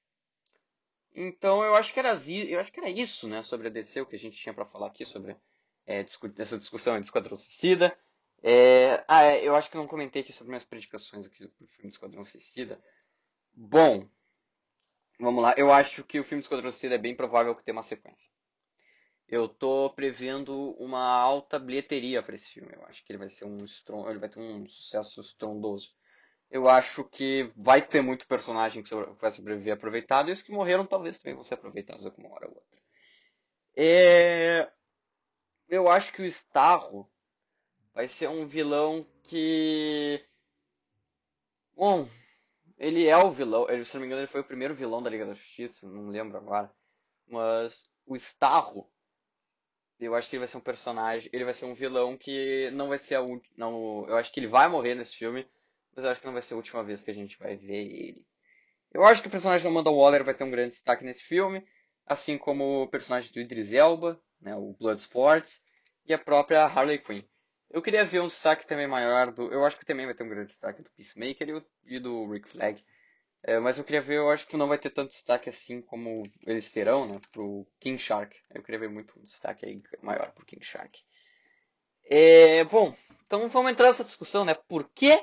Então 1.16 1.64
eu 1.64 1.76
acho 1.76 1.94
que 1.94 2.00
era, 2.00 2.14
eu 2.50 2.60
acho 2.60 2.72
que 2.72 2.80
era 2.80 2.90
isso, 2.90 3.28
né, 3.28 3.42
sobre 3.44 3.68
a 3.68 3.72
DC, 3.72 4.02
o 4.02 4.06
que 4.06 4.16
a 4.16 4.20
gente 4.20 4.38
tinha 4.38 4.54
para 4.54 4.66
falar 4.66 4.88
aqui 4.88 5.06
sobre 5.06 5.36
é, 5.86 6.06
essa 6.38 6.58
discussão 6.58 7.00
de 7.00 7.06
Esquadrão 7.06 7.38
Suicida. 7.38 7.96
É, 8.42 9.04
ah, 9.08 9.24
é, 9.24 9.48
eu 9.48 9.56
acho 9.56 9.70
que 9.70 9.78
não 9.78 9.88
comentei 9.88 10.22
aqui 10.22 10.34
sobre 10.34 10.50
minhas 10.50 10.66
predicações 10.66 11.26
aqui 11.26 11.44
do 11.44 11.50
filme 11.50 11.90
de 11.90 11.96
Esquadrão 11.96 12.24
Suicida. 12.24 12.84
Bom, 13.54 14.10
Vamos 15.20 15.44
lá, 15.44 15.54
eu 15.56 15.72
acho 15.72 16.04
que 16.04 16.20
o 16.20 16.24
filme 16.24 16.42
Esquadrão 16.42 16.72
Suicida 16.72 16.96
é 16.96 16.98
bem 16.98 17.16
provável 17.16 17.56
que 17.56 17.64
tenha 17.64 17.76
uma 17.76 17.84
sequência. 17.84 18.30
Eu 19.28 19.48
tô 19.48 19.90
prevendo 19.92 20.72
uma 20.72 21.08
alta 21.08 21.58
bilheteria 21.58 22.22
para 22.22 22.36
esse 22.36 22.50
filme. 22.50 22.74
Eu 22.74 22.86
acho 22.86 23.06
que 23.06 23.12
ele 23.12 23.20
vai 23.20 23.30
ser 23.30 23.46
um 23.46 23.58
ele 24.10 24.20
vai 24.20 24.30
ter 24.30 24.40
um 24.40 24.68
sucesso 24.68 25.22
estrondoso. 25.22 25.92
Eu 26.54 26.70
acho 26.70 27.04
que 27.04 27.52
vai 27.56 27.82
ter 27.82 28.00
muito 28.04 28.28
personagem 28.28 28.84
que 28.84 28.94
vai 29.20 29.32
sobreviver 29.32 29.74
aproveitado 29.74 30.30
e 30.30 30.32
os 30.32 30.44
que 30.44 30.52
morreram 30.52 30.86
talvez 30.86 31.18
também 31.18 31.34
vão 31.34 31.44
ser 31.44 31.56
aproveitados 31.56 32.06
alguma 32.06 32.30
hora 32.30 32.48
ou 32.48 32.54
outra. 32.54 32.80
É... 33.76 34.72
Eu 35.68 35.90
acho 35.90 36.14
que 36.14 36.22
o 36.22 36.26
Starro 36.26 37.10
vai 37.92 38.08
ser 38.08 38.30
um 38.30 38.46
vilão 38.46 39.04
que. 39.24 40.24
Bom, 41.76 42.08
ele 42.78 43.08
é 43.08 43.18
o 43.18 43.32
vilão, 43.32 43.68
ele, 43.68 43.84
se 43.84 43.96
não 43.96 44.02
me 44.02 44.06
engano, 44.06 44.22
ele 44.22 44.32
foi 44.32 44.42
o 44.42 44.48
primeiro 44.48 44.76
vilão 44.76 45.02
da 45.02 45.10
Liga 45.10 45.26
da 45.26 45.34
Justiça, 45.34 45.90
não 45.90 46.10
lembro 46.10 46.38
agora. 46.38 46.72
Mas 47.26 47.84
o 48.06 48.16
Starro, 48.16 48.88
eu 50.00 50.14
acho 50.14 50.30
que 50.30 50.36
ele 50.36 50.42
vai 50.42 50.48
ser 50.48 50.58
um 50.58 50.62
personagem, 50.62 51.32
ele 51.34 51.46
vai 51.46 51.54
ser 51.56 51.66
um 51.66 51.74
vilão 51.74 52.16
que 52.16 52.70
não 52.76 52.90
vai 52.90 53.00
ser 53.00 53.16
a 53.16 53.22
última. 53.22 53.56
Eu 54.08 54.18
acho 54.18 54.32
que 54.32 54.40
ele 54.40 54.48
vai 54.48 54.68
morrer 54.68 54.94
nesse 54.94 55.16
filme, 55.16 55.50
mas 55.96 56.06
eu 56.06 56.12
acho 56.12 56.20
que 56.20 56.26
não 56.26 56.34
vai 56.34 56.42
ser 56.42 56.54
a 56.54 56.58
última 56.58 56.84
vez 56.84 57.02
que 57.02 57.12
a 57.12 57.14
gente 57.14 57.38
vai 57.38 57.56
ver 57.56 57.86
ele. 57.86 58.26
Eu 58.94 59.04
acho 59.04 59.22
que 59.22 59.28
o 59.28 59.32
personagem 59.32 59.64
da 59.64 59.70
Amanda 59.70 59.90
Waller 59.90 60.24
vai 60.24 60.34
ter 60.34 60.44
um 60.44 60.52
grande 60.52 60.72
destaque 60.72 61.04
nesse 61.04 61.24
filme, 61.24 61.66
assim 62.06 62.38
como 62.38 62.84
o 62.84 62.88
personagem 62.88 63.32
do 63.32 63.40
Idris 63.40 63.74
Elba, 63.74 64.22
né, 64.40 64.56
o 64.56 64.76
Bloodsport, 64.80 65.50
e 66.06 66.14
a 66.14 66.18
própria 66.18 66.64
Harley 66.66 67.00
Quinn. 67.00 67.24
Eu 67.70 67.82
queria 67.82 68.06
ver 68.06 68.22
um 68.22 68.28
destaque 68.28 68.68
também 68.68 68.88
maior 68.88 69.32
do. 69.32 69.52
Eu 69.52 69.66
acho 69.66 69.78
que 69.78 69.86
também 69.86 70.06
vai 70.06 70.14
ter 70.14 70.24
um 70.24 70.30
grande 70.30 70.50
destaque 70.50 70.84
do 70.84 70.92
Peacemaker 70.92 71.64
e, 71.86 72.00
do 72.00 72.30
Rick 72.32 72.50
Flag. 72.50 72.84
É, 73.42 73.60
mas 73.60 73.78
eu 73.78 73.84
queria 73.84 74.02
ver, 74.02 74.18
eu 74.18 74.30
acho 74.30 74.48
que 74.48 74.56
não 74.56 74.68
vai 74.68 74.78
ter 74.78 74.92
tanto 74.92 75.10
destaque 75.10 75.50
assim 75.50 75.82
como 75.82 76.22
eles 76.46 76.70
terão, 76.70 77.08
né? 77.08 77.20
Pro 77.32 77.68
King 77.80 77.98
Shark. 77.98 78.36
Eu 78.54 78.62
queria 78.62 78.80
ver 78.80 78.90
muito 78.90 79.20
um 79.20 79.24
destaque 79.24 79.66
aí 79.66 79.82
maior 80.04 80.32
pro 80.34 80.46
King 80.46 80.64
Shark. 80.64 81.02
É, 82.06 82.64
bom, 82.66 82.96
então 83.26 83.50
vamos 83.50 83.72
entrar 83.72 83.88
nessa 83.88 84.04
discussão, 84.04 84.46
né? 84.46 84.54
Por 84.54 84.88
que 84.90 85.20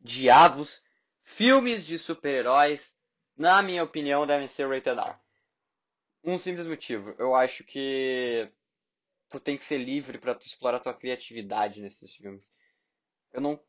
diabos 0.00 0.82
filmes 1.22 1.86
de 1.86 1.98
super-heróis, 1.98 2.94
na 3.36 3.62
minha 3.62 3.84
opinião, 3.84 4.26
devem 4.26 4.48
ser 4.48 4.68
rated 4.68 4.98
R? 4.98 5.16
Um 6.24 6.38
simples 6.38 6.66
motivo. 6.66 7.14
Eu 7.18 7.34
acho 7.34 7.64
que 7.64 8.50
tu 9.28 9.38
tem 9.40 9.56
que 9.56 9.64
ser 9.64 9.78
livre 9.78 10.18
para 10.18 10.34
tu 10.34 10.46
explorar 10.46 10.80
tua 10.80 10.94
criatividade 10.94 11.80
nesses 11.80 12.14
filmes. 12.14 12.52
Eu 13.32 13.40
não 13.40 13.60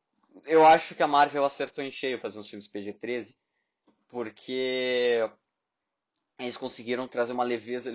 eu 0.45 0.65
acho 0.65 0.95
que 0.95 1.03
a 1.03 1.07
Marvel 1.07 1.43
acertou 1.43 1.83
em 1.83 1.91
cheio 1.91 2.19
fazer 2.19 2.39
uns 2.39 2.49
filmes 2.49 2.67
PG-13, 2.67 3.35
porque 4.07 5.29
eles 6.39 6.57
conseguiram 6.57 7.07
trazer 7.07 7.33
uma 7.33 7.43
leveza 7.43 7.93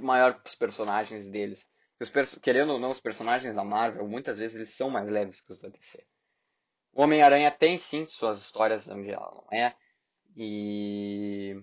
maior 0.00 0.34
para 0.34 0.48
os 0.48 0.54
personagens 0.54 1.26
deles. 1.26 1.68
Os 2.00 2.10
querendo 2.38 2.72
ou 2.72 2.78
não, 2.78 2.90
os 2.90 3.00
personagens 3.00 3.54
da 3.54 3.64
Marvel, 3.64 4.06
muitas 4.08 4.38
vezes 4.38 4.56
eles 4.56 4.74
são 4.74 4.88
mais 4.88 5.10
leves 5.10 5.40
que 5.40 5.52
os 5.52 5.58
da 5.58 5.68
DC. 5.68 6.04
O 6.92 7.02
Homem-Aranha 7.02 7.50
tem 7.50 7.78
sim 7.78 8.06
suas 8.06 8.38
histórias 8.38 8.88
onde 8.88 9.10
ela 9.10 9.30
não 9.34 9.58
é. 9.58 9.74
E. 10.36 11.62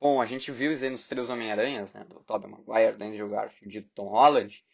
Bom, 0.00 0.20
a 0.20 0.26
gente 0.26 0.50
viu 0.50 0.72
isso 0.72 0.84
aí 0.84 0.90
nos 0.90 1.06
três 1.06 1.30
Homem-Aranhas, 1.30 1.92
né? 1.92 2.04
Do 2.04 2.20
Tobey 2.24 2.50
Maguire, 2.50 2.96
do 2.96 3.04
Andrew 3.04 3.28
Garfield 3.28 3.78
e 3.78 3.80
do 3.80 3.90
Tom 3.90 4.08
Holland 4.08 4.64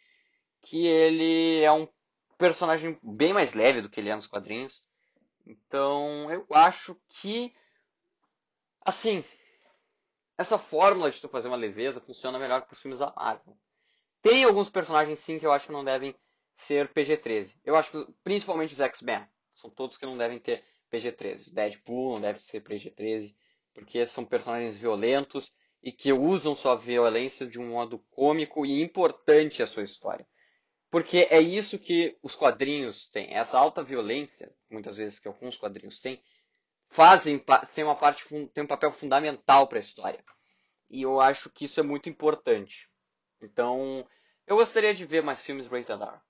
que 0.62 0.86
ele 0.86 1.62
é 1.62 1.72
um 1.72 1.88
personagem 2.36 2.98
bem 3.02 3.32
mais 3.32 3.54
leve 3.54 3.80
do 3.80 3.88
que 3.88 4.00
ele 4.00 4.10
é 4.10 4.16
nos 4.16 4.26
quadrinhos. 4.26 4.82
Então, 5.46 6.30
eu 6.30 6.46
acho 6.50 6.96
que 7.08 7.54
assim, 8.82 9.24
essa 10.36 10.58
fórmula 10.58 11.10
de 11.10 11.20
tu 11.20 11.28
fazer 11.28 11.48
uma 11.48 11.56
leveza 11.56 12.00
funciona 12.00 12.38
melhor 12.38 12.62
para 12.62 12.74
os 12.74 12.80
filmes 12.80 12.98
da 12.98 13.12
Marvel. 13.14 13.56
Tem 14.22 14.44
alguns 14.44 14.68
personagens 14.68 15.18
sim 15.18 15.38
que 15.38 15.46
eu 15.46 15.52
acho 15.52 15.66
que 15.66 15.72
não 15.72 15.84
devem 15.84 16.14
ser 16.54 16.92
PG-13. 16.92 17.56
Eu 17.64 17.76
acho 17.76 17.90
que 17.90 18.12
principalmente 18.22 18.72
os 18.72 18.80
X-Men 18.80 19.26
são 19.58 19.70
todos 19.70 19.96
que 19.96 20.06
não 20.06 20.16
devem 20.16 20.38
ter 20.38 20.64
PG-13. 20.90 21.52
Deadpool 21.52 22.14
não 22.14 22.20
deve 22.20 22.38
ser 22.40 22.60
PG-13 22.62 23.34
porque 23.74 24.04
são 24.06 24.24
personagens 24.24 24.76
violentos 24.76 25.54
e 25.82 25.92
que 25.92 26.12
usam 26.12 26.54
sua 26.54 26.74
violência 26.74 27.46
de 27.46 27.60
um 27.60 27.68
modo 27.68 27.98
cômico 28.10 28.66
e 28.66 28.82
importante 28.82 29.62
à 29.62 29.66
sua 29.66 29.84
história. 29.84 30.26
Porque 30.90 31.28
é 31.30 31.40
isso 31.40 31.78
que 31.78 32.18
os 32.22 32.34
quadrinhos 32.34 33.08
têm. 33.08 33.34
Essa 33.34 33.58
alta 33.58 33.84
violência, 33.84 34.52
muitas 34.70 34.96
vezes 34.96 35.20
que 35.20 35.28
alguns 35.28 35.56
quadrinhos 35.56 36.00
têm, 36.00 36.22
fazem 36.88 37.38
tem 37.74 37.84
uma 37.84 37.94
parte 37.94 38.24
tem 38.52 38.64
um 38.64 38.66
papel 38.66 38.90
fundamental 38.90 39.68
para 39.68 39.78
a 39.78 39.80
história. 39.80 40.24
E 40.90 41.02
eu 41.02 41.20
acho 41.20 41.50
que 41.50 41.66
isso 41.66 41.78
é 41.78 41.82
muito 41.82 42.08
importante. 42.08 42.88
Então, 43.40 44.06
eu 44.46 44.56
gostaria 44.56 44.94
de 44.94 45.04
ver 45.04 45.22
mais 45.22 45.42
filmes 45.42 45.66
rated 45.66 46.02
R. 46.02 46.20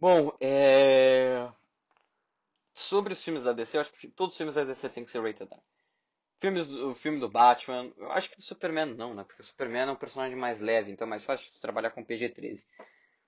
Bom, 0.00 0.36
é... 0.40 1.48
sobre 2.78 3.12
os 3.12 3.22
filmes 3.22 3.42
da 3.42 3.52
DC, 3.52 3.76
eu 3.76 3.80
acho 3.80 3.92
que 3.92 4.08
todos 4.08 4.34
os 4.34 4.36
filmes 4.36 4.54
da 4.54 4.64
DC 4.64 4.88
têm 4.90 5.04
que 5.04 5.10
ser 5.10 5.22
rated 5.22 5.50
R. 5.52 5.60
Filmes, 6.40 6.70
o 6.70 6.94
filme 6.94 7.18
do 7.18 7.28
Batman, 7.28 7.92
eu 7.96 8.12
acho 8.12 8.30
que 8.30 8.36
do 8.36 8.42
Superman 8.42 8.94
não, 8.94 9.12
né? 9.12 9.24
Porque 9.24 9.42
o 9.42 9.44
Superman 9.44 9.88
é 9.88 9.92
um 9.92 9.96
personagem 9.96 10.36
mais 10.36 10.60
leve, 10.60 10.92
então 10.92 11.06
é 11.06 11.10
mais 11.10 11.24
fácil 11.24 11.52
de 11.52 11.60
trabalhar 11.60 11.90
com 11.90 12.04
PG-13. 12.04 12.64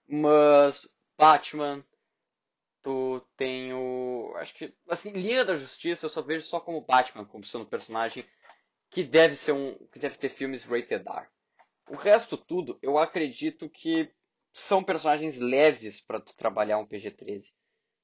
Mas 0.08 0.88
Batman, 1.18 1.84
tu 2.82 3.20
tem 3.36 3.72
o. 3.72 4.32
Acho 4.36 4.54
que. 4.54 4.72
Assim, 4.88 5.10
Liga 5.10 5.44
da 5.44 5.56
Justiça 5.56 6.06
eu 6.06 6.10
só 6.10 6.22
vejo 6.22 6.46
só 6.46 6.60
como 6.60 6.80
Batman, 6.80 7.24
como 7.24 7.44
sendo 7.44 7.62
um 7.62 7.68
personagem 7.68 8.24
que 8.88 9.02
deve 9.02 9.34
ser 9.34 9.52
um. 9.52 9.74
que 9.92 9.98
deve 9.98 10.16
ter 10.16 10.28
filmes 10.28 10.64
rated 10.64 11.04
R. 11.06 11.26
O 11.88 11.96
resto 11.96 12.36
tudo, 12.36 12.78
eu 12.80 12.96
acredito 12.96 13.68
que 13.68 14.08
são 14.52 14.84
personagens 14.84 15.36
leves 15.36 16.00
para 16.00 16.20
tu 16.20 16.36
trabalhar 16.36 16.78
um 16.78 16.86
PG-13. 16.86 17.52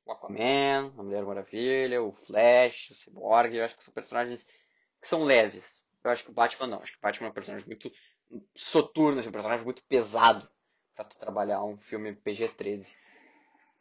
O 0.07 0.13
Aquaman, 0.13 0.95
a 0.97 1.03
Mulher 1.03 1.25
Maravilha, 1.25 2.01
o 2.01 2.13
Flash, 2.13 2.91
o 2.91 2.95
Cyborg, 2.95 3.57
eu 3.57 3.65
acho 3.65 3.77
que 3.77 3.83
são 3.83 3.93
personagens 3.93 4.47
que 5.01 5.09
são 5.09 5.25
leves. 5.25 5.83
Eu 6.05 6.13
acho 6.13 6.23
que 6.23 6.31
o 6.31 6.33
Batman 6.33 6.69
não. 6.69 6.81
Acho 6.81 6.93
que 6.93 6.99
o 6.99 7.03
Batman 7.03 7.27
é 7.27 7.31
um 7.31 7.35
personagem 7.35 7.67
muito 7.67 7.91
soturno, 8.55 9.19
assim, 9.19 9.29
um 9.29 9.33
personagem 9.33 9.65
muito 9.65 9.83
pesado 9.85 10.49
para 10.95 11.05
tu 11.05 11.19
trabalhar 11.19 11.65
um 11.65 11.77
filme 11.77 12.15
PG-13. 12.15 12.95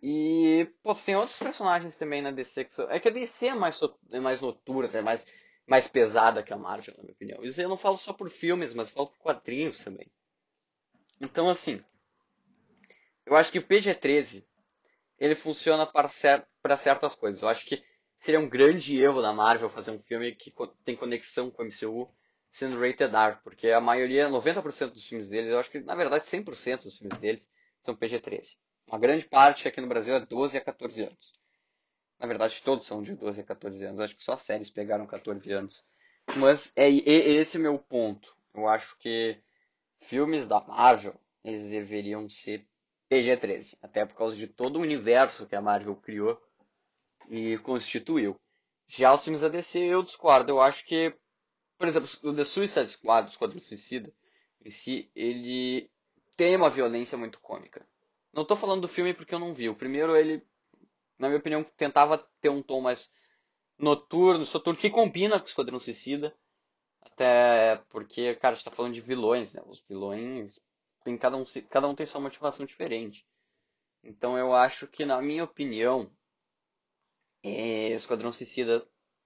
E, 0.02 0.68
pô, 0.82 0.96
tem 0.96 1.16
outros 1.16 1.38
personagens 1.38 1.96
também 1.96 2.22
na 2.22 2.32
DC 2.32 2.66
que 2.66 2.76
são... 2.76 2.90
É 2.90 3.00
que 3.00 3.08
a 3.08 3.12
DC 3.12 3.48
é 3.48 3.56
mais, 3.56 3.80
é 4.12 4.20
mais 4.20 4.42
noturna, 4.42 4.90
é 4.98 5.02
mais, 5.02 5.26
mais 5.68 5.88
pesada 5.88 6.42
que 6.42 6.52
a 6.52 6.58
Marvel, 6.58 6.96
na 6.98 7.04
minha 7.04 7.14
opinião. 7.14 7.44
Isso 7.44 7.62
eu 7.62 7.70
não 7.70 7.78
falo 7.78 7.98
só 7.98 8.12
por 8.12 8.32
filmes, 8.32 8.74
mas 8.74 8.90
falo 8.90 9.08
por 9.08 9.20
quadrinhos 9.20 9.84
também. 9.84 10.12
Então, 11.22 11.50
assim, 11.50 11.84
eu 13.26 13.36
acho 13.36 13.52
que 13.52 13.60
o 13.60 13.66
PG-13, 13.66 14.44
ele 15.20 15.36
funciona 15.36 15.86
para, 15.86 16.08
cer 16.08 16.46
para 16.62 16.78
certas 16.78 17.16
coisas. 17.16 17.42
Eu 17.42 17.50
acho 17.50 17.66
que 17.66 17.84
seria 18.20 18.40
um 18.40 18.50
grande 18.50 19.00
erro 19.00 19.22
da 19.22 19.34
Marvel 19.34 19.70
fazer 19.70 19.92
um 19.92 20.00
filme 20.00 20.34
que 20.36 20.54
tem 20.84 20.96
conexão 20.96 21.50
com 21.50 21.64
o 21.64 21.66
MCU 21.66 22.10
sendo 22.52 22.80
rated 22.80 23.14
R, 23.14 23.38
porque 23.44 23.70
a 23.70 23.82
maioria, 23.82 24.30
90% 24.30 24.92
dos 24.92 25.06
filmes 25.06 25.30
deles, 25.30 25.52
eu 25.52 25.60
acho 25.60 25.70
que 25.70 25.82
na 25.82 25.94
verdade 25.94 26.24
100% 26.26 26.84
dos 26.84 26.98
filmes 26.98 27.18
deles 27.18 27.50
são 27.82 27.96
PG-13. 27.96 28.56
Uma 28.88 29.00
grande 29.00 29.26
parte 29.26 29.68
aqui 29.68 29.82
no 29.82 29.88
Brasil 29.88 30.14
é 30.16 30.26
12 30.26 30.58
a 30.58 30.62
14 30.62 31.04
anos. 31.04 31.32
Na 32.20 32.28
verdade, 32.28 32.62
todos 32.64 32.86
são 32.86 33.02
de 33.02 33.14
12 33.14 33.42
a 33.42 33.44
14 33.44 33.84
anos. 33.84 34.00
Acho 34.00 34.16
que 34.16 34.24
só 34.24 34.38
séries 34.38 34.70
pegaram 34.70 35.06
14 35.06 35.52
anos. 35.52 35.84
Mas 36.38 36.72
é, 36.76 36.88
é 36.88 37.32
esse 37.32 37.60
meu 37.60 37.78
ponto. 37.78 38.36
Eu 38.54 38.68
acho 38.68 38.98
que 39.00 39.38
filmes 40.00 40.48
da 40.48 40.62
Marvel, 40.62 41.20
eles 41.44 41.70
deveriam 41.70 42.30
ser 42.30 42.66
PG-13. 43.10 43.78
Até 43.82 44.06
por 44.06 44.16
causa 44.16 44.36
de 44.36 44.48
todo 44.48 44.78
o 44.78 44.82
universo 44.82 45.48
que 45.48 45.56
a 45.56 45.62
Marvel 45.62 45.96
criou 45.96 46.42
e 47.30 47.58
constituiu. 47.60 48.40
Já 48.88 49.14
os 49.14 49.24
filmes 49.24 49.42
da 49.42 49.50
DC 49.50 49.80
eu 49.80 50.04
discordo. 50.04 50.52
Eu 50.52 50.62
acho 50.62 50.86
que, 50.86 51.14
por 51.78 51.88
exemplo, 51.88 52.10
o 52.24 52.34
The 52.34 52.46
Suicide 52.46 52.90
Squad, 52.90 53.28
o 53.28 53.32
Esquadrão 53.32 53.60
Suicida, 53.60 54.14
em 54.64 54.72
si, 54.72 55.12
ele 55.16 55.90
tem 56.36 56.56
uma 56.56 56.70
violência 56.70 57.18
muito 57.18 57.40
cômica. 57.40 57.88
Não 58.34 58.44
estou 58.44 58.58
falando 58.58 58.82
do 58.82 58.88
filme 58.88 59.14
porque 59.14 59.34
eu 59.34 59.40
não 59.40 59.54
vi. 59.54 59.70
O 59.70 59.76
primeiro, 59.76 60.16
ele, 60.16 60.46
na 61.18 61.28
minha 61.28 61.40
opinião, 61.40 61.64
tentava 61.78 62.18
ter 62.42 62.50
um 62.50 62.62
tom 62.62 62.82
mais 62.82 63.10
noturno, 63.78 64.46
soturno, 64.46 64.80
que 64.80 64.90
combina 64.90 65.40
com 65.40 65.46
o 65.46 65.48
Esquadrão 65.48 65.80
Suicida. 65.80 66.36
Até 67.02 67.78
porque, 67.90 68.36
cara, 68.36 68.54
a 68.54 68.56
gente 68.56 68.66
tá 68.66 68.72
falando 68.72 68.94
de 68.94 69.02
vilões, 69.02 69.54
né? 69.54 69.62
Os 69.66 69.82
vilões, 69.88 70.60
tem, 71.06 71.18
cada, 71.18 71.38
um, 71.38 71.46
cada 71.70 71.88
um 71.88 71.96
tem 71.96 72.06
sua 72.06 72.20
motivação 72.20 72.66
diferente. 72.66 73.26
Então 74.04 74.38
eu 74.38 74.54
acho 74.54 74.88
que, 74.88 75.06
na 75.06 75.22
minha 75.22 75.44
opinião, 75.44 76.12
é, 77.44 77.90
Esquadrão 77.92 78.32
Suicida, 78.32 78.86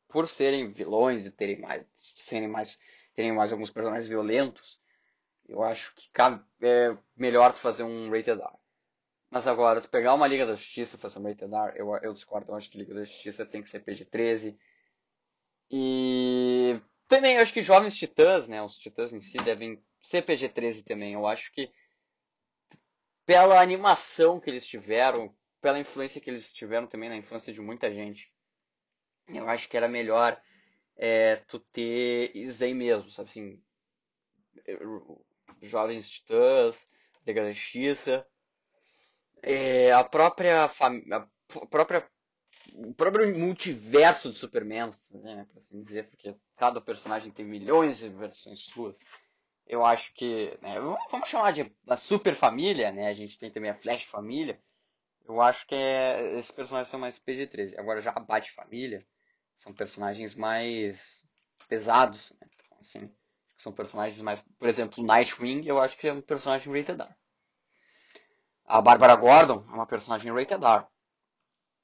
por 0.09 0.27
serem 0.27 0.71
vilões 0.71 1.25
e 1.25 1.31
terem 1.31 1.61
mais, 1.61 1.85
serem 2.15 2.49
mais, 2.49 2.77
terem 3.15 3.33
mais 3.33 3.53
alguns 3.53 3.71
personagens 3.71 4.09
violentos, 4.09 4.79
eu 5.47 5.63
acho 5.63 5.95
que 5.95 6.09
é 6.61 6.97
melhor 7.15 7.53
fazer 7.53 7.83
um 7.83 8.09
rated 8.11 8.41
R. 8.41 8.59
Mas 9.29 9.47
agora, 9.47 9.81
tu 9.81 9.89
pegar 9.89 10.13
uma 10.13 10.27
Liga 10.27 10.45
da 10.45 10.55
Justiça 10.55 10.95
e 10.95 10.99
fazer 10.99 11.19
um 11.19 11.23
rated 11.23 11.53
R, 11.53 11.79
eu, 11.79 11.95
eu 12.03 12.13
discordo. 12.13 12.51
Eu 12.51 12.55
acho 12.55 12.69
que 12.69 12.77
Liga 12.77 12.93
da 12.93 13.05
Justiça 13.05 13.45
tem 13.45 13.61
que 13.61 13.69
ser 13.69 13.79
PG-13. 13.85 14.57
E 15.71 16.81
também 17.07 17.37
acho 17.37 17.53
que 17.53 17.61
Jovens 17.61 17.95
Titãs, 17.95 18.47
né? 18.47 18.61
Os 18.61 18.77
Titãs 18.77 19.13
em 19.13 19.21
si 19.21 19.37
devem 19.37 19.81
ser 20.01 20.25
PG-13 20.25 20.83
também. 20.83 21.13
Eu 21.13 21.27
acho 21.27 21.51
que 21.51 21.71
pela 23.25 23.61
animação 23.61 24.39
que 24.39 24.49
eles 24.49 24.65
tiveram, 24.65 25.33
pela 25.61 25.79
influência 25.79 26.21
que 26.21 26.29
eles 26.29 26.51
tiveram 26.51 26.87
também 26.87 27.09
na 27.09 27.17
infância 27.17 27.53
de 27.53 27.61
muita 27.61 27.93
gente. 27.93 28.33
Eu 29.27 29.47
acho 29.47 29.69
que 29.69 29.77
era 29.77 29.87
melhor 29.87 30.41
é, 30.97 31.35
tu 31.47 31.59
ter 31.59 32.31
aí 32.61 32.73
mesmo, 32.73 33.11
sabe 33.11 33.29
assim, 33.29 33.61
Jovens 35.61 36.09
Titãs, 36.09 36.85
Liga 37.25 37.43
da 37.43 37.51
Justiça, 37.51 38.25
é, 39.41 39.91
a 39.91 40.03
própria 40.03 40.65
a 40.65 41.67
própria 41.67 42.09
o 42.73 42.93
próprio 42.93 43.37
multiverso 43.37 44.29
do 44.29 44.35
Superman, 44.35 44.89
né, 45.11 45.45
por 45.51 45.59
assim 45.59 45.79
dizer, 45.79 46.07
porque 46.07 46.35
cada 46.57 46.79
personagem 46.79 47.31
tem 47.31 47.45
milhões 47.45 47.97
de 47.97 48.09
versões 48.09 48.59
suas. 48.61 48.99
Eu 49.69 49.85
acho 49.85 50.11
que, 50.13 50.57
né, 50.63 50.79
vamos 51.11 51.29
chamar 51.29 51.53
de 51.53 51.71
a 51.87 51.95
super 51.95 52.33
família, 52.33 52.91
né? 52.91 53.07
A 53.07 53.13
gente 53.13 53.37
tem 53.37 53.51
também 53.51 53.69
a 53.69 53.75
Flash 53.75 54.03
família. 54.03 54.59
Eu 55.27 55.39
acho 55.39 55.67
que 55.67 55.75
é, 55.75 56.39
esses 56.39 56.49
personagens 56.49 56.89
são 56.89 56.99
mais 56.99 57.19
PG-13. 57.19 57.77
Agora 57.77 58.01
já 58.01 58.11
a 58.15 58.19
Bat-Família 58.19 59.05
são 59.55 59.71
personagens 59.71 60.33
mais 60.33 61.23
pesados, 61.67 62.31
né? 62.41 62.47
Então, 62.55 62.77
assim, 62.79 63.11
são 63.55 63.71
personagens 63.71 64.19
mais... 64.23 64.43
Por 64.57 64.67
exemplo, 64.67 65.03
Nightwing 65.03 65.67
eu 65.67 65.79
acho 65.79 65.95
que 65.99 66.07
é 66.07 66.13
um 66.13 66.21
personagem 66.21 66.73
rated 66.73 66.99
R. 66.99 67.15
A 68.65 68.81
Bárbara 68.81 69.15
Gordon 69.15 69.63
é 69.69 69.73
uma 69.73 69.85
personagem 69.85 70.33
rated 70.33 70.63
R. 70.65 70.87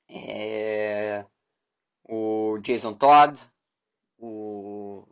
É... 0.10 1.24
O 2.04 2.58
Jason 2.64 2.96
Todd, 2.96 3.40
o 4.18 5.08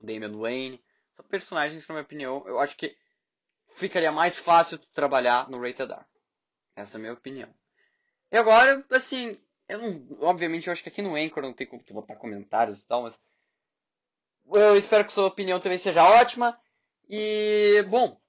Damian 0.00 0.36
Wayne, 0.36 0.83
são 1.14 1.24
personagens, 1.26 1.86
na 1.86 1.94
minha 1.94 2.04
opinião, 2.04 2.44
eu 2.46 2.58
acho 2.58 2.76
que 2.76 2.96
ficaria 3.70 4.12
mais 4.12 4.38
fácil 4.38 4.78
trabalhar 4.92 5.48
no 5.48 5.60
rated 5.60 5.92
R. 5.92 6.04
Essa 6.76 6.96
é 6.96 6.98
a 6.98 7.00
minha 7.00 7.12
opinião. 7.12 7.52
E 8.30 8.36
agora, 8.36 8.84
assim, 8.90 9.38
eu 9.68 9.78
não. 9.78 10.18
Obviamente, 10.20 10.66
eu 10.66 10.72
acho 10.72 10.82
que 10.82 10.88
aqui 10.88 11.02
no 11.02 11.14
Anchor 11.14 11.42
não 11.42 11.52
tem 11.52 11.66
como 11.66 11.82
botar 11.90 12.16
comentários 12.16 12.82
e 12.82 12.86
tal, 12.86 13.02
mas. 13.02 13.18
Eu 14.52 14.76
espero 14.76 15.04
que 15.04 15.12
sua 15.12 15.26
opinião 15.26 15.60
também 15.60 15.78
seja 15.78 16.04
ótima. 16.04 16.58
E, 17.08 17.82
bom, 17.88 18.20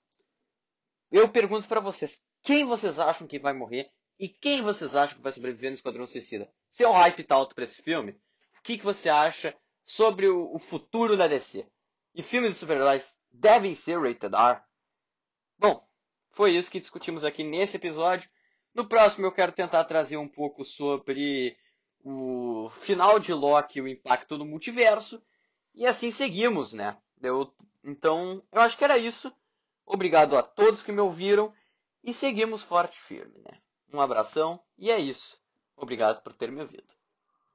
eu 1.12 1.28
pergunto 1.30 1.68
para 1.68 1.80
vocês: 1.80 2.22
quem 2.44 2.66
vocês 2.66 3.00
acham 3.00 3.28
que 3.28 3.40
vai 3.40 3.54
morrer 3.54 3.90
e 4.20 4.30
quem 4.30 4.62
vocês 4.62 4.96
acham 4.96 5.18
que 5.18 5.24
vai 5.24 5.32
sobreviver 5.32 5.72
no 5.72 5.76
Esquadrão 5.76 6.08
Suicida? 6.08 6.50
Seu 6.70 6.92
hype 6.92 7.24
tá 7.24 7.36
alto 7.36 7.56
pra 7.56 7.64
esse 7.64 7.82
filme? 7.82 8.12
O 8.58 8.62
que, 8.64 8.78
que 8.78 8.86
você 8.86 9.10
acha 9.10 9.56
sobre 9.84 10.28
o, 10.28 10.54
o 10.54 10.60
futuro 10.60 11.18
da 11.18 11.28
DC? 11.28 11.68
E 12.16 12.24
filmes 12.24 12.54
de 12.54 12.60
super-heróis 12.60 13.14
devem 13.30 13.76
ser 13.76 14.00
rated 14.00 14.34
R? 14.34 14.62
Bom, 15.60 15.86
foi 16.32 16.52
isso 16.56 16.72
que 16.72 16.80
discutimos 16.80 17.26
aqui 17.26 17.44
nesse 17.44 17.76
episódio. 17.76 18.30
No 18.74 18.88
próximo 18.88 19.26
eu 19.26 19.34
quero 19.34 19.52
tentar 19.52 19.84
trazer 19.84 20.16
um 20.16 20.28
pouco 20.28 20.64
sobre 20.64 21.58
o 22.02 22.70
final 22.80 23.20
de 23.20 23.34
Loki 23.34 23.82
o 23.82 23.88
impacto 23.88 24.38
no 24.38 24.46
multiverso. 24.46 25.22
E 25.74 25.86
assim 25.86 26.10
seguimos, 26.10 26.72
né? 26.72 26.98
Eu, 27.22 27.54
então, 27.84 28.42
eu 28.50 28.62
acho 28.62 28.78
que 28.78 28.86
era 28.86 28.98
isso. 28.98 29.30
Obrigado 29.86 30.38
a 30.38 30.42
todos 30.42 30.82
que 30.82 30.94
me 30.94 31.02
ouviram. 31.02 31.54
E 32.02 32.14
seguimos 32.14 32.64
forte 32.64 32.96
e 32.96 33.02
firme, 33.02 33.40
né? 33.40 33.60
Um 33.92 34.00
abração 34.00 34.64
e 34.78 34.90
é 34.90 34.98
isso. 34.98 35.38
Obrigado 35.76 36.24
por 36.24 36.32
ter 36.32 36.50
me 36.50 36.62
ouvido. 36.62 36.95